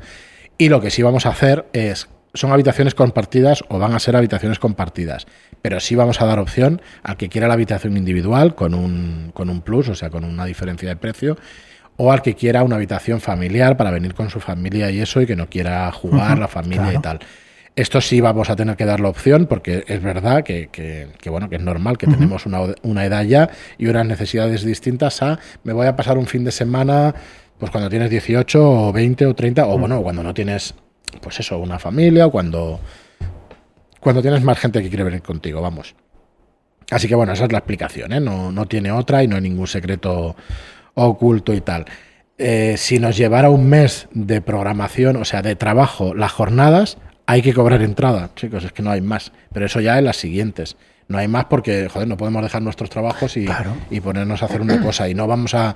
y 0.58 0.70
lo 0.70 0.82
que 0.82 0.90
sí 0.90 1.02
vamos 1.04 1.26
a 1.26 1.30
hacer 1.30 1.66
es, 1.74 2.08
son 2.34 2.52
habitaciones 2.52 2.96
compartidas 2.96 3.64
o 3.70 3.80
van 3.80 3.94
a 3.94 4.00
ser 4.00 4.16
habitaciones 4.16 4.60
compartidas, 4.60 5.26
pero 5.62 5.80
sí 5.80 5.96
vamos 5.96 6.22
a 6.22 6.26
dar 6.26 6.40
opción 6.40 6.82
al 7.04 7.18
que 7.18 7.30
quiera 7.30 7.48
la 7.48 7.56
habitación 7.56 7.98
individual 7.98 8.56
con 8.56 8.74
un, 8.74 9.32
con 9.34 9.50
un 9.50 9.62
plus, 9.62 9.90
o 9.90 9.96
sea, 9.96 10.10
con 10.10 10.24
una 10.24 10.46
diferencia 10.46 10.90
de 10.90 10.96
precio 10.96 11.38
o 11.98 12.12
al 12.12 12.22
que 12.22 12.36
quiera 12.36 12.64
una 12.64 12.76
habitación 12.76 13.22
familiar 13.22 13.78
para 13.78 13.92
venir 13.92 14.14
con 14.14 14.30
su 14.30 14.40
familia 14.40 14.92
y 14.92 15.00
eso 15.00 15.22
y 15.22 15.26
que 15.26 15.36
no 15.36 15.50
quiera 15.50 15.90
jugar 15.92 16.38
la 16.38 16.48
familia 16.48 16.94
y 16.94 17.00
tal. 17.00 17.20
Esto 17.76 18.00
sí 18.00 18.22
vamos 18.22 18.50
a 18.50 18.56
tener 18.56 18.78
que 18.78 18.86
dar 18.86 19.02
la 19.02 19.10
opción 19.10 19.48
porque 19.48 19.84
es 19.88 20.02
verdad 20.02 20.44
que, 20.44 20.70
que, 20.72 21.30
bueno 21.30 21.50
que 21.50 21.58
es 21.58 21.62
normal 21.62 21.98
que 21.98 22.08
tenemos 22.08 22.46
una, 22.46 22.62
una, 22.84 23.06
edad 23.06 23.24
ya 23.24 23.50
y 23.78 23.88
unas 23.88 24.06
necesidades 24.06 24.64
distintas 24.64 25.22
a 25.22 25.40
me 25.64 25.74
voy 25.74 25.86
a 25.86 25.96
pasar 25.98 26.18
un 26.18 26.26
fin 26.26 26.46
de 26.46 26.54
semana 26.54 27.16
pues 27.66 27.72
cuando 27.72 27.90
tienes 27.90 28.10
18 28.10 28.88
o 28.88 28.94
20 28.94 29.26
o 29.26 29.36
30 29.36 29.68
o 29.68 29.78
bueno 29.78 30.02
cuando 30.02 30.24
no 30.24 30.34
tienes 30.34 30.74
pues 31.22 31.40
eso 31.40 31.58
una 31.58 31.80
familia 31.80 32.28
o 32.28 32.32
cuando 32.32 32.80
cuando 34.00 34.22
tienes 34.22 34.44
más 34.44 34.60
gente 34.60 34.82
que 34.82 34.90
quiere 34.90 35.04
venir 35.04 35.22
contigo 35.22 35.62
vamos 35.62 35.96
así 36.92 37.08
que 37.08 37.16
bueno 37.16 37.34
esa 37.34 37.46
es 37.46 37.52
la 37.52 37.58
explicación 37.58 38.14
¿eh? 38.14 38.20
no, 38.20 38.52
no 38.52 38.66
tiene 38.68 38.92
otra 38.92 39.24
y 39.24 39.28
no 39.28 39.36
hay 39.36 39.42
ningún 39.42 39.68
secreto 39.68 40.36
oculto 40.94 41.54
y 41.54 41.62
tal 41.62 41.86
eh, 42.38 42.76
si 42.78 43.00
nos 43.00 43.16
llevara 43.16 43.50
un 43.50 43.70
mes 43.70 44.10
de 44.12 44.42
programación, 44.42 45.16
o 45.16 45.24
sea, 45.24 45.42
de 45.42 45.56
trabajo, 45.56 46.14
las 46.14 46.34
jornadas, 46.34 46.98
hay 47.28 47.42
que 47.42 47.54
cobrar 47.54 47.82
entrada, 47.82 48.32
chicos, 48.36 48.66
es 48.66 48.74
que 48.74 48.84
no 48.84 48.92
hay 48.92 49.02
más. 49.02 49.32
Pero 49.54 49.66
eso 49.66 49.80
ya 49.80 49.98
en 49.98 50.06
las 50.06 50.18
siguientes. 50.18 50.76
No 51.08 51.18
hay 51.18 51.28
más 51.28 51.46
porque, 51.46 51.88
joder, 51.88 52.08
no 52.08 52.18
podemos 52.18 52.44
dejar 52.44 52.62
nuestros 52.62 52.90
trabajos 52.90 53.38
y, 53.38 53.48
y 53.90 54.00
ponernos 54.02 54.42
a 54.42 54.46
hacer 54.46 54.62
una 54.62 54.82
cosa. 54.82 55.08
Y 55.08 55.14
no 55.14 55.28
vamos 55.28 55.54
a. 55.54 55.76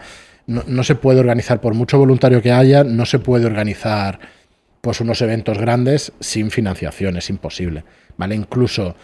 No, 0.49 0.83
se 0.83 0.95
puede 0.95 1.19
organizar, 1.19 1.61
por 1.61 1.75
mucho 1.75 1.99
voluntario 1.99 2.41
que 2.41 2.51
haya, 2.51 2.83
no 2.83 3.05
se 3.05 3.19
puede 3.19 3.45
organizar 3.45 4.19
pues 4.81 4.99
unos 4.99 5.21
eventos 5.21 5.57
grandes 5.57 6.11
sin 6.19 6.49
financiación, 6.49 7.17
es 7.17 7.29
imposible. 7.29 7.83
¿Vale? 8.17 8.35
Incluso 8.35 8.95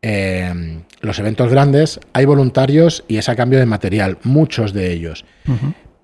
eh, 0.00 0.80
los 1.00 1.18
eventos 1.18 1.50
grandes 1.50 2.00
hay 2.12 2.24
voluntarios 2.24 3.04
y 3.06 3.18
es 3.18 3.28
a 3.28 3.36
cambio 3.36 3.58
de 3.58 3.66
material, 3.66 4.18
muchos 4.22 4.72
de 4.72 4.92
ellos. 4.92 5.24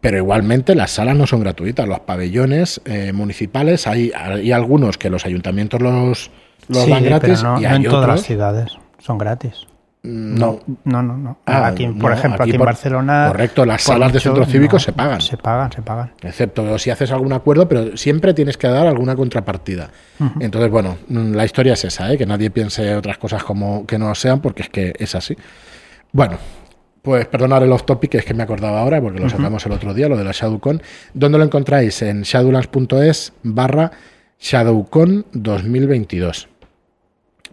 Pero 0.01 0.19
igualmente 0.19 0.75
las 0.75 0.91
salas 0.91 1.17
no 1.17 1.27
son 1.27 1.41
gratuitas. 1.41 1.89
Los 1.89 2.01
pabellones 2.01 2.81
eh, 2.85 3.13
municipales, 3.13 3.87
hay, 3.87 4.13
hay 4.15 4.53
algunos 4.53 4.99
que 4.99 5.09
los 5.09 5.25
ayuntamientos 5.25 5.81
los, 5.81 6.31
los 6.69 6.87
dan 6.89 7.05
gratis. 7.05 7.43
no, 7.43 7.59
y 7.61 7.65
hay 7.65 7.77
en 7.77 7.85
todas 7.85 8.09
las 8.09 8.23
ciudades 8.23 8.77
son 9.05 9.19
gratis. 9.19 9.67
No, 10.05 10.61
no, 10.85 11.03
no. 11.03 11.17
no. 11.17 11.39
Ah, 11.47 11.69
aquí, 11.69 11.87
por 11.87 12.13
ejemplo, 12.13 12.45
aquí, 12.45 12.53
en 12.53 12.61
Barcelona. 12.61 13.29
Correcto, 13.29 13.65
las 13.65 13.83
salas 13.83 14.13
de 14.13 14.21
centro 14.21 14.45
cívico 14.45 14.79
se 14.79 14.93
pagan. 14.93 15.23
Se 15.23 15.39
pagan, 15.39 15.73
se 15.73 15.81
pagan. 15.81 16.13
Excepto 16.21 16.79
si 16.79 16.91
haces 16.91 17.11
algún 17.11 17.33
acuerdo, 17.33 17.67
pero 17.67 17.97
siempre 17.97 18.35
tienes 18.35 18.59
que 18.59 18.69
dar 18.69 18.87
alguna 18.87 19.17
contrapartida. 19.17 19.89
Entonces, 20.41 20.71
bueno, 20.71 20.99
la 21.09 21.47
historia 21.47 21.73
es 21.73 21.87
esa, 21.87 22.13
¿eh? 22.13 22.19
que 22.19 22.27
nadie 22.27 22.51
piense 22.51 22.95
otras 22.95 23.17
cosas 23.17 23.43
como 23.45 23.87
que 23.87 23.99
no 23.99 24.15
sean, 24.15 24.43
porque 24.43 24.65
es 24.65 24.69
que 24.69 24.93
es 24.99 25.15
así. 25.15 25.39
Bueno, 26.13 26.37
pues 27.01 27.27
perdonar 27.27 27.63
el 27.63 27.73
off 27.73 27.85
topic, 27.85 28.17
es 28.17 28.27
que 28.27 28.35
me 28.35 28.43
acordaba 28.43 28.83
ahora, 28.83 29.01
porque 29.01 29.21
lo 29.21 29.31
sacamos 29.31 29.65
el 29.65 29.73
otro 29.73 29.95
día, 29.95 30.07
lo 30.11 30.19
de 30.19 30.25
la 30.25 30.33
ShadowCon. 30.33 30.83
¿Dónde 31.15 31.39
lo 31.39 31.45
encontráis? 31.45 32.03
En 32.03 32.23
shadowlands.es 32.23 33.33
barra 33.43 33.91
ShadowCon 34.39 35.25
2022. 35.33 36.49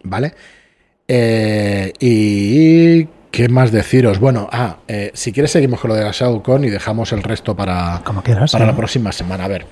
¿Vale? 0.02 0.34
Eh, 1.08 1.92
y 2.00 3.08
¿Qué 3.30 3.48
más 3.48 3.72
deciros? 3.72 4.18
Bueno, 4.18 4.46
ah, 4.52 4.76
eh, 4.86 5.10
si 5.14 5.32
quieres 5.32 5.52
seguimos 5.52 5.80
con 5.80 5.88
lo 5.88 5.94
de 5.94 6.04
la 6.04 6.10
ShadowCon 6.10 6.64
y 6.66 6.70
dejamos 6.70 7.12
el 7.12 7.22
resto 7.22 7.56
para, 7.56 8.02
para 8.04 8.66
la 8.66 8.76
próxima 8.76 9.10
semana. 9.10 9.46
A 9.46 9.48
ver, 9.48 9.64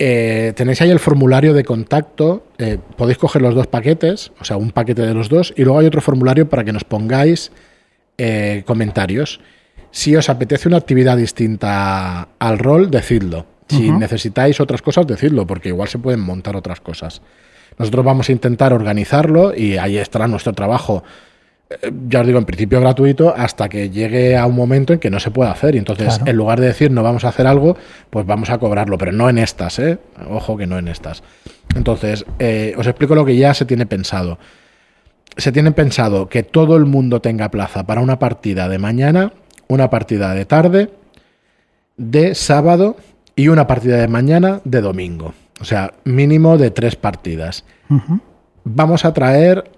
eh, 0.00 0.52
tenéis 0.56 0.82
ahí 0.82 0.90
el 0.90 0.98
formulario 0.98 1.54
de 1.54 1.62
contacto, 1.62 2.48
podéis 2.96 3.18
coger 3.18 3.40
los 3.40 3.54
dos 3.54 3.68
paquetes, 3.68 4.32
o 4.40 4.44
sea, 4.44 4.56
un 4.56 4.72
paquete 4.72 5.02
de 5.02 5.14
los 5.14 5.28
dos, 5.28 5.54
y 5.56 5.62
luego 5.62 5.78
hay 5.78 5.86
otro 5.86 6.00
formulario 6.00 6.48
para 6.48 6.64
que 6.64 6.72
nos 6.72 6.82
pongáis 6.82 7.52
comentarios. 8.64 9.40
Si 9.92 10.16
os 10.16 10.28
apetece 10.28 10.66
una 10.66 10.78
actividad 10.78 11.16
distinta 11.16 12.30
al 12.40 12.58
rol, 12.58 12.90
decidlo. 12.90 13.46
Si 13.68 13.92
necesitáis 13.92 14.60
otras 14.60 14.82
cosas, 14.82 15.06
decidlo, 15.06 15.46
porque 15.46 15.68
igual 15.68 15.88
se 15.88 15.98
pueden 15.98 16.20
montar 16.20 16.56
otras 16.56 16.80
cosas. 16.80 17.22
Nosotros 17.78 18.04
vamos 18.04 18.28
a 18.28 18.32
intentar 18.32 18.72
organizarlo 18.72 19.54
y 19.54 19.76
ahí 19.76 19.98
estará 19.98 20.26
nuestro 20.26 20.52
trabajo 20.52 21.02
ya 22.08 22.20
os 22.20 22.26
digo, 22.26 22.38
en 22.38 22.44
principio 22.44 22.80
gratuito 22.80 23.34
hasta 23.36 23.68
que 23.68 23.90
llegue 23.90 24.36
a 24.36 24.46
un 24.46 24.54
momento 24.54 24.92
en 24.92 24.98
que 24.98 25.10
no 25.10 25.20
se 25.20 25.30
pueda 25.30 25.50
hacer. 25.50 25.74
Y 25.74 25.78
entonces, 25.78 26.20
en 26.24 26.36
lugar 26.36 26.60
de 26.60 26.66
decir 26.66 26.90
no 26.90 27.02
vamos 27.02 27.24
a 27.24 27.28
hacer 27.28 27.46
algo, 27.46 27.76
pues 28.10 28.26
vamos 28.26 28.50
a 28.50 28.58
cobrarlo, 28.58 28.98
pero 28.98 29.12
no 29.12 29.28
en 29.28 29.38
estas, 29.38 29.78
¿eh? 29.78 29.98
Ojo 30.28 30.56
que 30.56 30.66
no 30.66 30.78
en 30.78 30.88
estas. 30.88 31.22
Entonces, 31.74 32.24
eh, 32.38 32.74
os 32.76 32.86
explico 32.86 33.14
lo 33.14 33.24
que 33.24 33.36
ya 33.36 33.54
se 33.54 33.64
tiene 33.64 33.86
pensado. 33.86 34.38
Se 35.36 35.52
tiene 35.52 35.72
pensado 35.72 36.28
que 36.28 36.42
todo 36.42 36.76
el 36.76 36.84
mundo 36.84 37.20
tenga 37.20 37.50
plaza 37.50 37.86
para 37.86 38.00
una 38.00 38.18
partida 38.18 38.68
de 38.68 38.78
mañana, 38.78 39.32
una 39.68 39.88
partida 39.88 40.34
de 40.34 40.44
tarde, 40.44 40.90
de 41.96 42.34
sábado 42.34 42.96
y 43.34 43.48
una 43.48 43.66
partida 43.66 43.96
de 43.96 44.08
mañana 44.08 44.60
de 44.64 44.80
domingo. 44.82 45.34
O 45.62 45.64
sea, 45.64 45.94
mínimo 46.02 46.58
de 46.58 46.72
tres 46.72 46.96
partidas. 46.96 47.64
Vamos 48.64 49.04
a 49.04 49.14
traer 49.14 49.70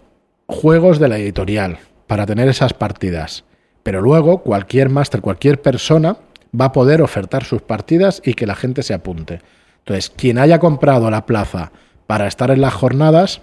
juegos 0.47 0.99
de 0.99 1.09
la 1.09 1.19
editorial 1.19 1.79
para 2.07 2.25
tener 2.25 2.49
esas 2.49 2.73
partidas. 2.73 3.45
Pero 3.83 4.01
luego 4.01 4.39
cualquier 4.39 4.89
máster, 4.89 5.21
cualquier 5.21 5.61
persona 5.61 6.17
va 6.59 6.67
a 6.67 6.73
poder 6.73 7.03
ofertar 7.03 7.45
sus 7.45 7.61
partidas 7.61 8.23
y 8.25 8.33
que 8.33 8.47
la 8.47 8.55
gente 8.55 8.83
se 8.83 8.95
apunte. 8.95 9.43
Entonces, 9.81 10.09
quien 10.09 10.39
haya 10.39 10.59
comprado 10.59 11.11
la 11.11 11.27
plaza 11.27 11.71
para 12.07 12.29
estar 12.29 12.51
en 12.51 12.63
las 12.63 12.73
jornadas, 12.73 13.43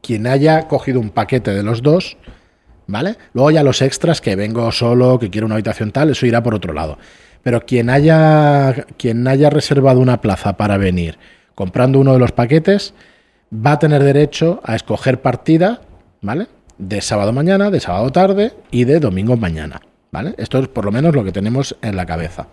quien 0.00 0.26
haya 0.26 0.66
cogido 0.66 0.98
un 0.98 1.10
paquete 1.10 1.52
de 1.52 1.62
los 1.62 1.82
dos, 1.82 2.16
¿vale? 2.86 3.18
Luego 3.34 3.50
ya 3.50 3.62
los 3.62 3.82
extras, 3.82 4.22
que 4.22 4.34
vengo 4.34 4.72
solo, 4.72 5.18
que 5.18 5.28
quiero 5.28 5.44
una 5.44 5.56
habitación 5.56 5.92
tal, 5.92 6.08
eso 6.08 6.24
irá 6.24 6.42
por 6.42 6.54
otro 6.54 6.72
lado. 6.72 6.96
Pero 7.42 7.66
quien 7.66 7.90
haya, 7.90 8.86
quien 8.96 9.28
haya 9.28 9.50
reservado 9.50 10.00
una 10.00 10.22
plaza 10.22 10.56
para 10.56 10.78
venir 10.78 11.18
comprando 11.54 11.98
uno 11.98 12.12
de 12.12 12.18
los 12.18 12.32
paquetes, 12.32 12.94
va 13.54 13.72
a 13.72 13.78
tener 13.78 14.02
derecho 14.02 14.60
a 14.64 14.74
escoger 14.74 15.22
partida 15.22 15.80
¿vale? 16.24 16.48
De 16.78 17.00
sábado 17.00 17.32
mañana, 17.32 17.70
de 17.70 17.78
sábado 17.78 18.10
tarde 18.10 18.52
y 18.70 18.84
de 18.84 18.98
domingo 18.98 19.36
mañana, 19.36 19.80
¿vale? 20.10 20.34
Esto 20.38 20.58
es 20.58 20.68
por 20.68 20.84
lo 20.84 20.90
menos 20.90 21.14
lo 21.14 21.22
que 21.22 21.30
tenemos 21.30 21.76
en 21.82 21.94
la 21.94 22.06
cabeza. 22.06 22.48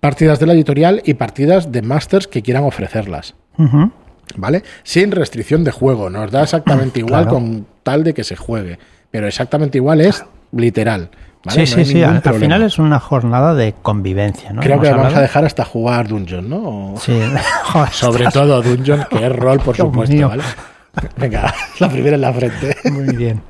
Partidas 0.00 0.38
de 0.38 0.46
la 0.46 0.52
editorial 0.52 1.00
y 1.06 1.14
partidas 1.14 1.72
de 1.72 1.80
masters 1.80 2.26
que 2.26 2.42
quieran 2.42 2.64
ofrecerlas. 2.64 3.34
¿Vale? 4.36 4.62
Sin 4.82 5.12
restricción 5.12 5.64
de 5.64 5.70
juego. 5.70 6.10
Nos 6.10 6.30
da 6.30 6.42
exactamente 6.42 7.00
igual 7.06 7.26
con 7.28 7.66
tal 7.82 8.04
de 8.04 8.12
que 8.12 8.24
se 8.24 8.36
juegue. 8.36 8.78
Pero 9.10 9.26
exactamente 9.26 9.78
igual 9.78 10.00
es 10.02 10.24
literal. 10.52 11.10
Sí, 11.48 11.66
sí, 11.66 11.84
sí. 11.84 12.02
Al, 12.02 12.22
final 12.22 12.62
es 12.62 12.78
una 12.78 12.98
jornada 12.98 13.54
de 13.54 13.74
convivencia, 13.82 14.52
¿no? 14.52 14.62
Creo 14.62 14.80
que 14.80 14.90
vamos 14.90 15.14
a 15.14 15.20
dejar 15.20 15.44
hasta 15.44 15.64
jugar 15.64 16.08
Dungeon, 16.08 16.48
¿no? 16.48 16.94
Sí. 17.00 17.20
Sobre 17.92 18.26
todo 18.26 18.62
Dungeon, 18.62 19.06
que 19.10 19.26
es 19.26 19.32
rol, 19.36 19.60
por 19.60 19.76
supuesto, 19.76 20.28
¿vale? 20.28 20.42
Venga, 21.16 21.52
la 21.80 21.88
primera 21.88 22.14
en 22.14 22.20
la 22.20 22.32
frente. 22.32 22.76
Muy 22.90 23.16
bien. 23.16 23.42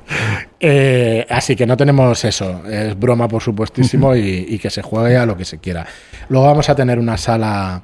Eh, 0.59 1.25
así 1.29 1.55
que 1.55 1.65
no 1.65 1.77
tenemos 1.77 2.25
eso. 2.25 2.65
Es 2.65 2.97
broma, 2.97 3.27
por 3.27 3.41
supuestísimo, 3.41 4.15
y, 4.15 4.57
que 4.57 4.69
se 4.69 4.81
juegue 4.81 5.15
a 5.15 5.25
lo 5.25 5.37
que 5.37 5.45
se 5.45 5.59
quiera. 5.59 5.85
Luego 6.29 6.47
vamos 6.47 6.69
a 6.69 6.75
tener 6.75 6.97
una 6.97 7.17
sala 7.17 7.83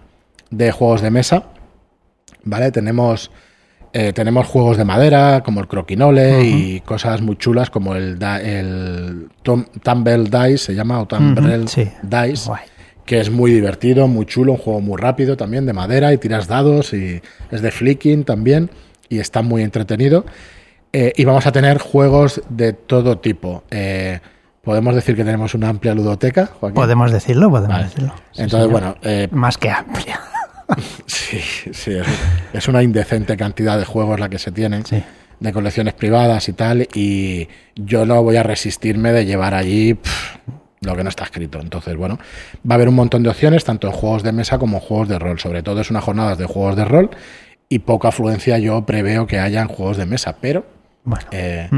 de 0.49 0.71
juegos 0.71 1.01
de 1.01 1.11
mesa. 1.11 1.43
¿Vale? 2.43 2.71
Tenemos, 2.71 3.29
eh, 3.93 4.13
tenemos 4.13 4.47
juegos 4.47 4.77
de 4.77 4.85
madera, 4.85 5.41
como 5.43 5.59
el 5.59 5.67
croquinole, 5.67 6.43
y 6.45 6.79
cosas 6.81 7.21
muy 7.21 7.35
chulas 7.37 7.69
como 7.69 7.95
el, 7.95 8.21
el 8.43 9.29
Tumble 9.43 10.23
Dice, 10.23 10.57
se 10.57 10.75
llama, 10.75 10.99
o 11.01 11.05
Tumble 11.07 11.59
Dice. 11.59 11.93
que 13.05 13.19
es 13.19 13.29
muy 13.29 13.51
divertido, 13.51 14.07
muy 14.07 14.25
chulo, 14.25 14.53
un 14.53 14.57
juego 14.57 14.79
muy 14.79 14.97
rápido 14.97 15.35
también 15.35 15.65
de 15.65 15.73
madera 15.73 16.13
y 16.13 16.17
tiras 16.17 16.47
dados 16.47 16.93
y 16.93 17.21
es 17.49 17.61
de 17.61 17.71
flicking 17.71 18.23
también 18.23 18.69
y 19.09 19.19
está 19.19 19.41
muy 19.41 19.63
entretenido. 19.63 20.25
Eh, 20.93 21.13
y 21.15 21.25
vamos 21.25 21.45
a 21.45 21.51
tener 21.51 21.77
juegos 21.79 22.41
de 22.49 22.73
todo 22.73 23.17
tipo. 23.17 23.63
Eh, 23.71 24.19
podemos 24.63 24.95
decir 24.95 25.15
que 25.15 25.23
tenemos 25.23 25.53
una 25.53 25.69
amplia 25.69 25.93
ludoteca, 25.93 26.49
Podemos 26.59 27.11
decirlo, 27.11 27.49
podemos 27.49 27.81
decirlo. 27.81 28.13
Entonces, 28.35 28.69
bueno. 28.69 28.95
Eh, 29.01 29.27
Más 29.31 29.57
que 29.57 29.69
amplia. 29.69 30.19
Sí, 31.05 31.39
sí, 31.71 31.97
es, 32.53 32.67
una 32.67 32.83
indecente 32.83 33.37
cantidad 33.37 33.77
de 33.77 33.85
juegos 33.85 34.19
la 34.19 34.29
que 34.29 34.39
se 34.39 34.51
tienen. 34.51 34.83
De 35.39 35.51
colecciones 35.51 35.93
privadas 35.93 36.47
y 36.49 36.53
tal. 36.53 36.87
Y 36.93 37.47
yo 37.75 38.05
no 38.05 38.21
voy 38.21 38.37
a 38.37 38.43
resistirme 38.43 39.11
de 39.11 39.25
llevar 39.25 39.53
allí. 39.53 39.97
lo 40.81 40.95
que 40.95 41.03
no 41.03 41.09
está 41.09 41.25
escrito. 41.25 41.59
Entonces, 41.59 41.95
bueno, 41.95 42.17
va 42.69 42.73
a 42.73 42.75
haber 42.75 42.89
un 42.89 42.95
montón 42.95 43.23
de 43.23 43.29
opciones, 43.29 43.63
tanto 43.63 43.87
en 43.87 43.93
juegos 43.93 44.23
de 44.23 44.31
mesa 44.31 44.57
como 44.57 44.77
en 44.77 44.83
juegos 44.83 45.09
de 45.09 45.19
rol. 45.19 45.39
Sobre 45.39 45.61
todo 45.63 45.81
es 45.81 45.89
una 45.91 46.01
jornada 46.01 46.35
de 46.35 46.45
juegos 46.45 46.75
de 46.75 46.85
rol 46.85 47.11
y 47.71 47.79
poca 47.79 48.09
afluencia 48.09 48.59
yo 48.59 48.85
preveo 48.85 49.25
que 49.27 49.39
haya 49.39 49.61
en 49.61 49.69
juegos 49.69 49.95
de 49.95 50.05
mesa, 50.05 50.35
pero 50.41 50.65
bueno. 51.05 51.25
Eh, 51.31 51.69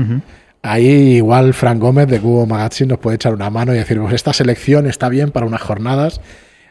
ahí 0.64 0.88
igual 1.18 1.54
Frank 1.54 1.80
Gómez 1.80 2.08
de 2.08 2.20
Cubo 2.20 2.48
Magazine 2.48 2.90
nos 2.90 2.98
puede 2.98 3.18
echar 3.18 3.34
una 3.36 3.52
mano 3.52 3.76
y 3.76 3.78
decir, 3.78 4.00
pues 4.00 4.14
esta 4.14 4.34
selección 4.34 4.88
está 4.88 5.08
bien 5.10 5.30
para 5.30 5.46
unas 5.46 5.62
jornadas, 5.62 6.20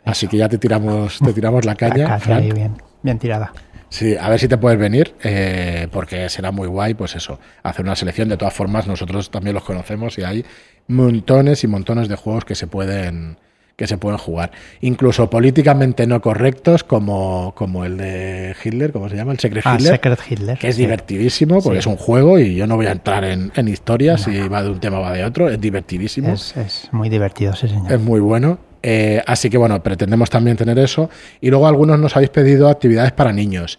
así 0.04 0.28
que 0.28 0.36
ya 0.36 0.48
te 0.48 0.58
tiramos, 0.58 1.18
te 1.18 1.32
tiramos 1.32 1.64
la 1.64 1.74
caña. 1.76 2.18
bien, 2.40 2.76
bien 3.02 3.18
tirada. 3.18 3.52
Sí, 3.92 4.16
a 4.18 4.30
ver 4.30 4.40
si 4.40 4.48
te 4.48 4.56
puedes 4.56 4.78
venir, 4.78 5.14
eh, 5.22 5.86
porque 5.92 6.30
será 6.30 6.50
muy 6.50 6.66
guay, 6.66 6.94
pues 6.94 7.14
eso, 7.14 7.38
hacer 7.62 7.84
una 7.84 7.94
selección. 7.94 8.30
De 8.30 8.38
todas 8.38 8.54
formas, 8.54 8.86
nosotros 8.86 9.30
también 9.30 9.52
los 9.52 9.64
conocemos 9.64 10.16
y 10.18 10.22
hay 10.22 10.46
montones 10.88 11.62
y 11.62 11.66
montones 11.66 12.08
de 12.08 12.16
juegos 12.16 12.46
que 12.46 12.54
se 12.54 12.66
pueden 12.66 13.36
que 13.76 13.86
se 13.86 13.98
pueden 13.98 14.18
jugar. 14.18 14.52
Incluso 14.80 15.28
políticamente 15.28 16.06
no 16.06 16.20
correctos, 16.20 16.84
como, 16.84 17.52
como 17.54 17.84
el 17.84 17.96
de 17.96 18.54
Hitler, 18.62 18.92
¿cómo 18.92 19.08
se 19.08 19.16
llama? 19.16 19.32
El 19.32 19.40
Secret 19.40 19.64
ah, 19.66 19.74
Hitler. 19.74 19.92
Secret 19.92 20.20
Hitler. 20.28 20.58
Que 20.58 20.68
es 20.68 20.76
divertidísimo, 20.76 21.60
porque 21.60 21.80
es 21.80 21.86
un 21.86 21.96
juego 21.96 22.38
y 22.38 22.54
yo 22.54 22.66
no 22.66 22.76
voy 22.76 22.86
a 22.86 22.92
entrar 22.92 23.24
en, 23.24 23.52
en 23.54 23.68
historias 23.68 24.22
si 24.22 24.48
va 24.48 24.62
de 24.62 24.70
un 24.70 24.80
tema 24.80 25.00
o 25.00 25.02
va 25.02 25.12
de 25.12 25.24
otro. 25.24 25.48
Es 25.48 25.60
divertidísimo. 25.60 26.32
Es, 26.32 26.88
muy 26.92 27.08
divertido, 27.08 27.54
sí, 27.54 27.68
señor. 27.68 27.92
Es 27.92 28.00
muy 28.00 28.20
bueno. 28.20 28.58
Eh, 28.82 29.22
así 29.26 29.48
que 29.48 29.58
bueno, 29.58 29.82
pretendemos 29.82 30.30
también 30.30 30.56
tener 30.56 30.78
eso. 30.78 31.08
Y 31.40 31.50
luego 31.50 31.66
algunos 31.66 31.98
nos 31.98 32.16
habéis 32.16 32.30
pedido 32.30 32.68
actividades 32.68 33.12
para 33.12 33.32
niños. 33.32 33.78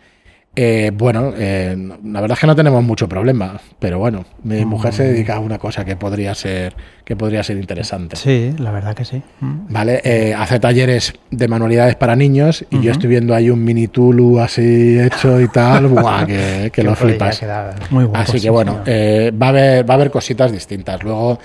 Eh, 0.56 0.92
bueno, 0.94 1.34
eh, 1.36 1.76
la 2.04 2.22
verdad 2.22 2.36
es 2.36 2.40
que 2.40 2.46
no 2.46 2.56
tenemos 2.56 2.84
mucho 2.84 3.10
problema, 3.10 3.60
pero 3.80 3.98
bueno, 3.98 4.24
mi 4.44 4.64
mujer 4.66 4.94
se 4.94 5.04
dedica 5.04 5.38
a 5.38 5.40
una 5.40 5.58
cosa 5.58 5.84
que 5.84 5.96
podría 5.96 6.36
ser 6.36 6.76
que 7.04 7.16
podría 7.16 7.42
ser 7.42 7.58
interesante. 7.58 8.16
Sí, 8.16 8.54
la 8.60 8.70
verdad 8.70 8.94
que 8.94 9.04
sí. 9.04 9.24
Mm. 9.40 9.74
Vale, 9.74 10.02
eh, 10.04 10.36
hace 10.38 10.60
talleres 10.60 11.14
de 11.32 11.48
manualidades 11.48 11.96
para 11.96 12.16
niños 12.16 12.66
y 12.70 12.82
yo 12.82 12.92
estoy 12.92 13.10
viendo 13.10 13.34
ahí 13.34 13.50
un 13.50 13.64
mini 13.64 13.88
Tulu 13.88 14.40
así 14.40 15.00
hecho 15.00 15.42
y 15.42 15.48
tal, 15.48 15.88
buah, 15.88 16.28
que, 16.28 16.84
lo 16.84 16.96
flipas. 16.96 17.44
Muy 17.90 18.08
así 18.14 18.40
que 18.40 18.52
bueno, 18.52 18.84
va 18.86 19.48
a 19.48 19.50
haber 19.50 19.90
va 19.90 19.94
a 19.96 19.98
haber 19.98 20.12
cositas 20.12 20.52
distintas. 20.52 21.02
Luego 21.02 21.40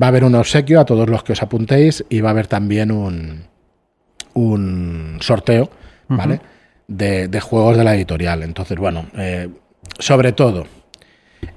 va 0.00 0.06
a 0.06 0.08
haber 0.08 0.24
un 0.24 0.34
obsequio 0.34 0.80
a 0.80 0.84
todos 0.84 1.08
los 1.08 1.22
que 1.22 1.32
os 1.32 1.42
apuntéis 1.42 2.04
y 2.08 2.20
va 2.20 2.30
a 2.30 2.32
haber 2.32 2.46
también 2.46 2.90
un 2.90 3.44
un 4.34 5.18
sorteo, 5.20 5.70
¿vale? 6.08 6.40
de, 6.86 7.40
juegos 7.40 7.76
de 7.76 7.84
la 7.84 7.94
editorial. 7.94 8.42
Entonces, 8.42 8.76
bueno, 8.76 9.06
eh, 9.16 9.48
sobre 9.98 10.32
todo, 10.32 10.66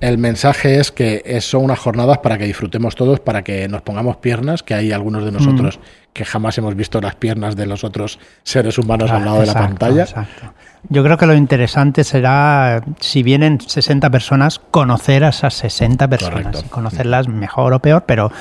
el 0.01 0.17
mensaje 0.17 0.79
es 0.79 0.91
que 0.91 1.39
son 1.41 1.63
unas 1.65 1.79
jornadas 1.79 2.19
para 2.19 2.37
que 2.37 2.45
disfrutemos 2.45 2.95
todos, 2.95 3.19
para 3.19 3.43
que 3.43 3.67
nos 3.67 3.81
pongamos 3.81 4.17
piernas, 4.17 4.63
que 4.63 4.73
hay 4.73 4.91
algunos 4.91 5.25
de 5.25 5.31
nosotros 5.31 5.77
mm. 5.77 6.13
que 6.13 6.25
jamás 6.25 6.57
hemos 6.57 6.75
visto 6.75 7.01
las 7.01 7.15
piernas 7.15 7.55
de 7.55 7.65
los 7.65 7.83
otros 7.83 8.19
seres 8.43 8.77
humanos 8.77 9.11
al 9.11 9.25
lado 9.25 9.41
de 9.41 9.47
la 9.47 9.53
pantalla. 9.53 10.05
Yo 10.89 11.03
creo 11.03 11.17
que 11.17 11.25
lo 11.25 11.33
interesante 11.33 12.03
será, 12.03 12.81
si 12.99 13.23
vienen 13.23 13.59
60 13.59 14.09
personas, 14.09 14.59
conocer 14.59 15.23
a 15.23 15.29
esas 15.29 15.53
60 15.55 16.07
personas. 16.07 16.63
Conocerlas 16.63 17.27
mejor 17.27 17.73
o 17.73 17.81
peor, 17.81 18.03
pero 18.05 18.31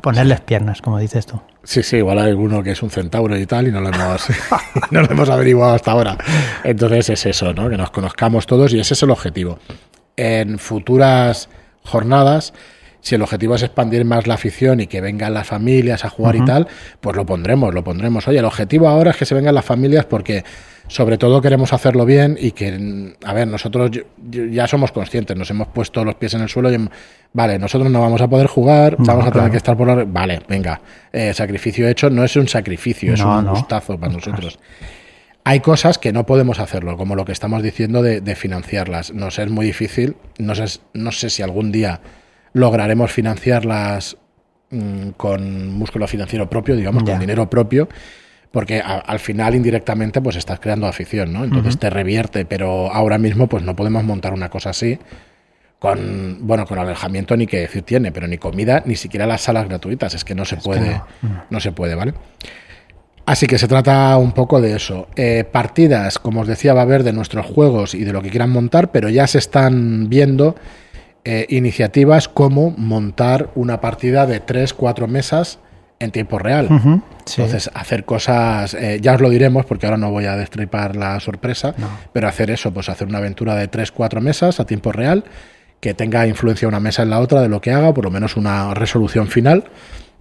ponerles 0.00 0.40
piernas, 0.40 0.80
como 0.80 0.98
dices 0.98 1.26
tú. 1.26 1.40
Sí, 1.64 1.82
sí, 1.82 1.96
igual 1.98 2.18
hay 2.18 2.30
alguno 2.30 2.62
que 2.62 2.70
es 2.70 2.82
un 2.82 2.90
centauro 2.90 3.36
y 3.36 3.46
tal 3.46 3.68
y 3.68 3.72
no 3.72 3.80
lo 3.80 3.88
hemos, 3.88 4.26
no 4.90 5.02
lo 5.02 5.10
hemos 5.10 5.28
averiguado 5.28 5.74
hasta 5.74 5.92
ahora. 5.92 6.16
Entonces 6.64 7.10
es 7.10 7.26
eso, 7.26 7.52
¿no? 7.52 7.68
Que 7.68 7.76
nos 7.76 7.90
conozcamos 7.90 8.46
todos 8.46 8.72
y 8.72 8.80
ese 8.80 8.94
es 8.94 9.02
el 9.02 9.10
objetivo. 9.10 9.58
En 10.16 10.58
futuras 10.58 11.48
jornadas 11.84 12.52
si 13.02 13.16
el 13.16 13.22
objetivo 13.22 13.56
es 13.56 13.62
expandir 13.64 14.04
más 14.04 14.28
la 14.28 14.34
afición 14.34 14.80
y 14.80 14.86
que 14.86 15.00
vengan 15.00 15.34
las 15.34 15.46
familias 15.46 16.04
a 16.04 16.08
jugar 16.08 16.36
y 16.36 16.44
tal, 16.44 16.68
pues 17.00 17.16
lo 17.16 17.26
pondremos, 17.26 17.74
lo 17.74 17.82
pondremos. 17.82 18.28
Oye, 18.28 18.38
el 18.38 18.44
objetivo 18.44 18.88
ahora 18.88 19.10
es 19.10 19.16
que 19.16 19.26
se 19.26 19.34
vengan 19.34 19.56
las 19.56 19.64
familias 19.64 20.04
porque 20.04 20.44
sobre 20.86 21.18
todo 21.18 21.42
queremos 21.42 21.72
hacerlo 21.72 22.06
bien 22.06 22.36
y 22.38 22.52
que, 22.52 23.16
a 23.24 23.32
ver, 23.32 23.48
nosotros 23.48 23.90
ya 24.30 24.68
somos 24.68 24.92
conscientes, 24.92 25.36
nos 25.36 25.50
hemos 25.50 25.66
puesto 25.68 26.04
los 26.04 26.14
pies 26.14 26.34
en 26.34 26.42
el 26.42 26.48
suelo 26.48 26.72
y, 26.72 26.88
vale, 27.32 27.58
nosotros 27.58 27.90
no 27.90 28.00
vamos 28.00 28.20
a 28.20 28.28
poder 28.28 28.46
jugar, 28.46 28.94
vamos 28.98 29.26
a 29.26 29.32
tener 29.32 29.50
que 29.50 29.56
estar 29.56 29.76
por 29.76 29.88
la... 29.88 30.04
Vale, 30.04 30.40
venga, 30.48 30.80
eh, 31.12 31.34
sacrificio 31.34 31.88
hecho 31.88 32.08
no 32.08 32.22
es 32.22 32.36
un 32.36 32.46
sacrificio, 32.46 33.14
es 33.14 33.20
un 33.20 33.46
gustazo 33.46 33.98
para 33.98 34.12
nosotros. 34.12 34.60
Hay 35.44 35.60
cosas 35.60 35.98
que 35.98 36.12
no 36.12 36.24
podemos 36.24 36.60
hacerlo, 36.60 36.96
como 36.96 37.16
lo 37.16 37.24
que 37.24 37.32
estamos 37.32 37.62
diciendo 37.62 38.02
de, 38.02 38.34
financiarlas. 38.36 39.12
Nos 39.12 39.38
es 39.38 39.50
muy 39.50 39.66
difícil, 39.66 40.16
no 40.38 40.54
sé, 40.54 40.80
no 40.94 41.10
sé 41.10 41.30
si 41.30 41.42
algún 41.42 41.72
día 41.72 42.00
lograremos 42.52 43.10
financiarlas 43.10 44.16
mm, 44.70 45.10
con 45.16 45.68
músculo 45.72 46.06
financiero 46.06 46.48
propio, 46.48 46.76
digamos, 46.76 47.02
con 47.02 47.18
dinero 47.20 47.50
propio, 47.50 47.88
porque 48.52 48.80
a- 48.80 48.98
al 49.00 49.18
final 49.18 49.54
indirectamente 49.56 50.20
pues 50.20 50.36
estás 50.36 50.60
creando 50.60 50.86
afición, 50.86 51.32
¿no? 51.32 51.42
Entonces 51.44 51.76
te 51.78 51.90
revierte, 51.90 52.44
pero 52.44 52.92
ahora 52.92 53.18
mismo 53.18 53.48
pues 53.48 53.64
no 53.64 53.74
podemos 53.74 54.04
montar 54.04 54.32
una 54.34 54.48
cosa 54.48 54.70
así 54.70 54.98
con, 55.78 56.46
bueno, 56.46 56.64
con 56.66 56.78
alojamiento 56.78 57.36
ni 57.36 57.46
que 57.48 57.58
decir 57.58 57.82
tiene, 57.82 58.12
pero 58.12 58.28
ni 58.28 58.38
comida, 58.38 58.82
ni 58.86 58.94
siquiera 58.94 59.26
las 59.26 59.40
salas 59.40 59.68
gratuitas, 59.68 60.14
es 60.14 60.24
que 60.24 60.34
no 60.36 60.44
se 60.44 60.56
puede, 60.58 60.90
no, 61.22 61.44
no 61.50 61.60
se 61.60 61.72
puede, 61.72 61.96
¿vale? 61.96 62.14
Así 63.32 63.46
que 63.46 63.56
se 63.56 63.66
trata 63.66 64.14
un 64.18 64.32
poco 64.32 64.60
de 64.60 64.76
eso. 64.76 65.08
Eh, 65.16 65.44
partidas, 65.50 66.18
como 66.18 66.42
os 66.42 66.46
decía, 66.46 66.74
va 66.74 66.80
a 66.80 66.82
haber 66.82 67.02
de 67.02 67.14
nuestros 67.14 67.46
juegos 67.46 67.94
y 67.94 68.04
de 68.04 68.12
lo 68.12 68.20
que 68.20 68.28
quieran 68.28 68.50
montar, 68.50 68.90
pero 68.92 69.08
ya 69.08 69.26
se 69.26 69.38
están 69.38 70.10
viendo 70.10 70.54
eh, 71.24 71.46
iniciativas 71.48 72.28
como 72.28 72.72
montar 72.76 73.48
una 73.54 73.80
partida 73.80 74.26
de 74.26 74.44
3-4 74.44 75.06
mesas 75.06 75.60
en 75.98 76.10
tiempo 76.10 76.38
real. 76.38 76.68
Sí. 77.24 77.40
Entonces, 77.40 77.70
hacer 77.72 78.04
cosas, 78.04 78.74
eh, 78.74 78.98
ya 79.00 79.14
os 79.14 79.22
lo 79.22 79.30
diremos 79.30 79.64
porque 79.64 79.86
ahora 79.86 79.96
no 79.96 80.10
voy 80.10 80.26
a 80.26 80.36
destripar 80.36 80.94
la 80.94 81.18
sorpresa, 81.18 81.74
No. 81.78 81.88
pero 82.12 82.28
hacer 82.28 82.50
eso, 82.50 82.70
pues 82.74 82.90
hacer 82.90 83.08
una 83.08 83.16
aventura 83.16 83.54
de 83.54 83.66
3-4 83.70 84.20
mesas 84.20 84.60
a 84.60 84.66
tiempo 84.66 84.92
real, 84.92 85.24
que 85.80 85.94
tenga 85.94 86.26
influencia 86.26 86.68
una 86.68 86.80
mesa 86.80 87.02
en 87.02 87.08
la 87.08 87.18
otra 87.18 87.40
de 87.40 87.48
lo 87.48 87.62
que 87.62 87.72
haga, 87.72 87.94
por 87.94 88.04
lo 88.04 88.10
menos 88.10 88.36
una 88.36 88.74
resolución 88.74 89.26
final 89.28 89.64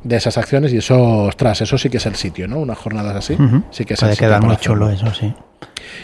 de 0.04 0.16
esas 0.16 0.38
acciones, 0.38 0.74
y 0.74 0.78
eso, 0.78 1.24
ostras, 1.24 1.62
eso 1.62 1.78
sí 1.78 1.90
que 1.90 1.98
es 1.98 2.06
el 2.06 2.16
sitio, 2.16 2.48
¿no? 2.48 2.60
Unas 2.60 2.78
jornadas 2.78 3.16
así, 3.16 3.38
sí 3.70 3.86
que 3.86 3.94
es 3.94 4.00
Puede 4.00 4.12
el 4.12 4.16
sitio 4.18 4.28
quedar 4.30 4.44
muy 4.44 4.58
chulo 4.58 4.90
eso, 4.90 5.14
sí. 5.14 5.34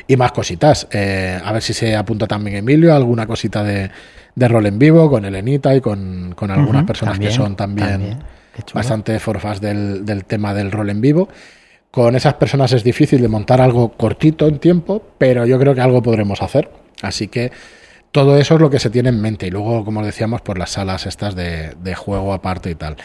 Y 0.07 0.15
más 0.17 0.31
cositas. 0.31 0.87
eh, 0.91 1.39
a 1.43 1.51
ver 1.51 1.61
si 1.61 1.73
se 1.73 1.95
apunta 1.95 2.27
también 2.27 2.57
Emilio, 2.57 2.93
alguna 2.93 3.25
cosita 3.25 3.63
de, 3.63 3.89
de 4.35 4.47
rol 4.47 4.65
en 4.67 4.77
vivo 4.77 5.09
con 5.09 5.25
Elenita 5.25 5.75
y 5.75 5.81
con, 5.81 6.33
con 6.35 6.51
algunas 6.51 6.83
personas 6.83 7.13
también, 7.15 7.31
que 7.31 7.35
son 7.35 7.55
también, 7.55 8.19
bastante 8.73 9.19
forfas 9.19 9.59
del, 9.59 10.05
del 10.05 10.25
tema 10.25 10.53
del 10.53 10.71
rol 10.71 10.89
en 10.89 11.01
vivo. 11.01 11.27
Con 11.89 12.15
esas 12.15 12.35
personas 12.35 12.73
es 12.73 12.83
difícil 12.83 13.21
de 13.21 13.27
montar 13.27 13.61
algo 13.61 13.93
cortito 13.93 14.47
en 14.47 14.59
tiempo, 14.59 15.01
pero 15.17 15.45
yo 15.45 15.57
creo 15.57 15.73
que 15.73 15.81
algo 15.81 16.03
podremos 16.03 16.41
hacer. 16.43 16.69
Así 17.01 17.27
que 17.27 17.51
todo 18.11 18.37
eso 18.37 18.55
es 18.55 18.61
lo 18.61 18.69
que 18.69 18.79
se 18.79 18.89
tiene 18.89 19.09
en 19.09 19.21
mente. 19.21 19.47
Y 19.47 19.49
luego, 19.49 19.83
como 19.83 20.01
os 20.01 20.05
decíamos, 20.05 20.41
por 20.41 20.59
las 20.59 20.71
salas 20.71 21.07
estas 21.07 21.35
de, 21.35 21.75
de 21.81 21.95
juego 21.95 22.33
aparte 22.33 22.69
y 22.69 22.75
tal. 22.75 22.97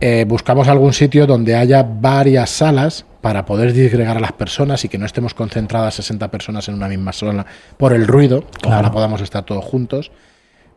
Eh, 0.00 0.24
buscamos 0.26 0.68
algún 0.68 0.92
sitio 0.94 1.26
donde 1.26 1.54
haya 1.56 1.82
varias 1.82 2.48
salas 2.50 3.04
para 3.20 3.44
poder 3.44 3.72
disgregar 3.74 4.16
a 4.16 4.20
las 4.20 4.32
personas 4.32 4.82
y 4.84 4.88
que 4.88 4.96
no 4.96 5.04
estemos 5.04 5.34
concentradas 5.34 5.94
60 5.94 6.30
personas 6.30 6.68
en 6.68 6.74
una 6.74 6.88
misma 6.88 7.12
sala 7.12 7.44
por 7.76 7.92
el 7.92 8.06
ruido. 8.06 8.44
Ojalá 8.64 8.78
Claro. 8.80 8.92
podamos 8.94 9.20
estar 9.20 9.44
todos 9.44 9.62
juntos, 9.64 10.10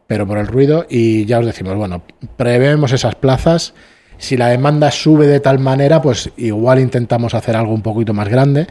pero 0.08 0.28
por 0.28 0.38
el 0.38 0.48
ruido. 0.48 0.86
Y 0.90 1.26
ya 1.26 1.40
os 1.40 1.46
decimos, 1.46 1.76
bueno, 1.78 2.02
prevemos 2.36 2.92
esas 2.92 3.16
plazas. 3.16 3.74
Si 4.18 4.36
la 4.36 4.50
demanda 4.50 4.92
sube 4.92 5.26
de 5.28 5.40
tal 5.40 5.60
manera, 5.60 6.02
pues 6.02 6.30
igual 6.36 6.80
intentamos 6.80 7.34
hacer 7.34 7.56
algo 7.56 7.74
un 7.74 7.82
poquito 7.82 8.14
más 8.14 8.28
grande. 8.28 8.68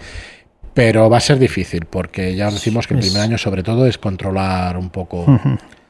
Pero 0.74 1.08
va 1.10 1.18
a 1.18 1.20
ser 1.20 1.38
difícil, 1.38 1.84
porque 1.86 2.34
ya 2.34 2.48
os 2.48 2.54
decimos 2.54 2.86
que 2.86 2.94
el 2.94 3.00
primer 3.00 3.20
año 3.20 3.36
sobre 3.38 3.62
todo 3.62 3.86
es 3.86 3.98
controlar 3.98 4.78
un 4.78 4.88
poco, 4.88 5.26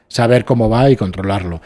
saber 0.08 0.44
cómo 0.44 0.68
va 0.68 0.90
y 0.90 0.96
controlarlo. 0.96 1.60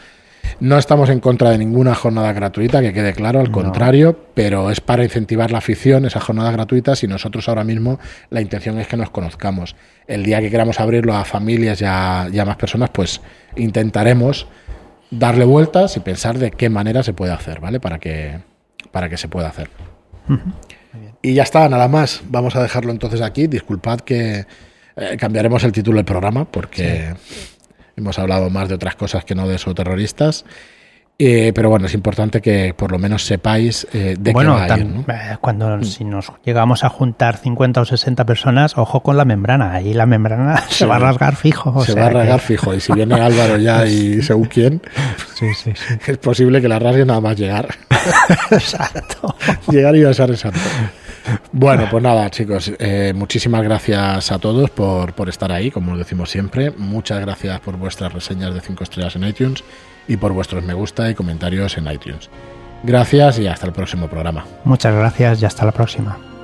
No 0.59 0.77
estamos 0.77 1.09
en 1.09 1.19
contra 1.19 1.49
de 1.51 1.57
ninguna 1.57 1.93
jornada 1.95 2.33
gratuita, 2.33 2.81
que 2.81 2.93
quede 2.93 3.13
claro, 3.13 3.39
al 3.39 3.47
No. 3.47 3.51
contrario, 3.51 4.17
pero 4.33 4.71
es 4.71 4.81
para 4.81 5.03
incentivar 5.03 5.51
la 5.51 5.59
afición, 5.59 6.05
esas 6.05 6.23
jornadas 6.23 6.53
gratuitas, 6.53 7.03
y 7.03 7.07
nosotros 7.07 7.47
ahora 7.49 7.63
mismo 7.63 7.99
la 8.29 8.41
intención 8.41 8.79
es 8.79 8.87
que 8.87 8.97
nos 8.97 9.09
conozcamos. 9.09 9.75
El 10.07 10.23
día 10.23 10.39
que 10.41 10.49
queramos 10.49 10.79
abrirlo 10.79 11.15
a 11.15 11.25
familias 11.25 11.81
y 11.81 11.85
a, 11.85 12.27
y 12.31 12.39
a 12.39 12.45
más 12.45 12.55
personas, 12.57 12.89
pues 12.91 13.21
intentaremos 13.55 14.47
darle 15.11 15.45
vueltas 15.45 15.95
y 15.97 15.99
pensar 16.01 16.37
de 16.37 16.51
qué 16.51 16.69
manera 16.69 17.03
se 17.03 17.13
puede 17.13 17.31
hacer, 17.33 17.59
¿vale? 17.59 17.79
Para 17.79 17.99
que, 17.99 18.39
para 18.91 19.09
que 19.09 19.17
se 19.17 19.27
pueda 19.27 19.47
hacer. 19.49 19.69
Y 21.21 21.33
ya 21.33 21.43
está, 21.43 21.67
nada 21.69 21.87
más. 21.87 22.21
Vamos 22.29 22.55
a 22.55 22.61
dejarlo 22.61 22.91
entonces 22.91 23.21
aquí. 23.21 23.47
Disculpad 23.47 24.01
que 24.01 24.45
eh, 24.95 25.17
cambiaremos 25.17 25.63
el 25.63 25.71
título 25.71 25.97
del 25.97 26.05
programa 26.05 26.45
porque 26.45 27.13
hemos 27.97 28.17
hablado 28.19 28.49
más 28.49 28.69
de 28.69 28.75
otras 28.75 28.95
cosas 28.95 29.25
que 29.25 29.35
no 29.35 29.47
de 29.47 29.57
terroristas. 29.75 30.45
Eh, 31.19 31.51
pero 31.55 31.71
bueno, 31.71 31.87
es 31.87 31.95
importante 31.95 32.41
que 32.41 32.75
por 32.77 32.91
lo 32.91 32.99
menos 32.99 33.25
sepáis 33.25 33.87
eh, 33.91 34.15
de 34.19 34.33
bueno, 34.33 34.53
qué 34.53 34.59
va 34.59 34.75
a 34.75 34.77
ir, 34.77 34.85
tam- 34.85 35.05
¿no? 35.07 35.13
eh, 35.13 35.37
cuando 35.41 35.83
si 35.83 36.03
nos 36.03 36.31
llegamos 36.45 36.83
a 36.83 36.89
juntar 36.89 37.37
50 37.37 37.81
o 37.81 37.85
60 37.85 38.23
personas, 38.23 38.77
ojo 38.77 39.01
con 39.01 39.17
la 39.17 39.25
membrana. 39.25 39.71
Ahí 39.73 39.95
la 39.95 40.05
membrana 40.05 40.57
se 40.69 40.85
va 40.85 40.97
a 40.97 40.99
rasgar 40.99 41.35
fijo. 41.35 41.71
o 41.71 41.83
Se 41.83 41.93
sea 41.93 42.03
va 42.03 42.07
a 42.09 42.11
que- 42.11 42.17
rasgar 42.19 42.39
fijo. 42.39 42.71
Y 42.75 42.79
si 42.81 42.93
viene 42.93 43.15
Álvaro 43.19 43.57
ya 43.57 43.87
y 43.87 44.21
según 44.21 44.45
quién, 44.45 44.79
Sí, 45.33 45.47
sí, 45.55 45.71
sí. 45.73 45.95
es 46.05 46.17
posible 46.19 46.61
que 46.61 46.67
la 46.67 46.77
rasgue 46.77 47.03
nada 47.03 47.19
más 47.19 47.35
llegar. 47.35 47.67
Exacto. 48.51 49.35
llegar 49.71 49.95
y 49.95 50.03
besar 50.03 50.29
el 50.29 50.37
santo. 50.37 50.59
Bueno, 51.51 51.87
pues 51.89 52.03
nada, 52.03 52.29
chicos, 52.29 52.71
eh, 52.79 53.13
muchísimas 53.15 53.63
gracias 53.63 54.31
a 54.31 54.39
todos 54.39 54.69
por, 54.69 55.13
por 55.13 55.29
estar 55.29 55.51
ahí, 55.51 55.71
como 55.71 55.93
os 55.93 55.97
decimos 55.97 56.29
siempre. 56.29 56.71
Muchas 56.71 57.19
gracias 57.19 57.59
por 57.59 57.77
vuestras 57.77 58.13
reseñas 58.13 58.53
de 58.53 58.61
5 58.61 58.83
estrellas 58.83 59.15
en 59.15 59.23
iTunes 59.23 59.63
y 60.07 60.17
por 60.17 60.33
vuestros 60.33 60.63
me 60.63 60.73
gusta 60.73 61.09
y 61.09 61.15
comentarios 61.15 61.77
en 61.77 61.91
iTunes. 61.91 62.29
Gracias 62.83 63.39
y 63.39 63.47
hasta 63.47 63.65
el 63.65 63.73
próximo 63.73 64.07
programa. 64.07 64.45
Muchas 64.63 64.93
gracias 64.93 65.41
y 65.41 65.45
hasta 65.45 65.65
la 65.65 65.71
próxima. 65.71 66.36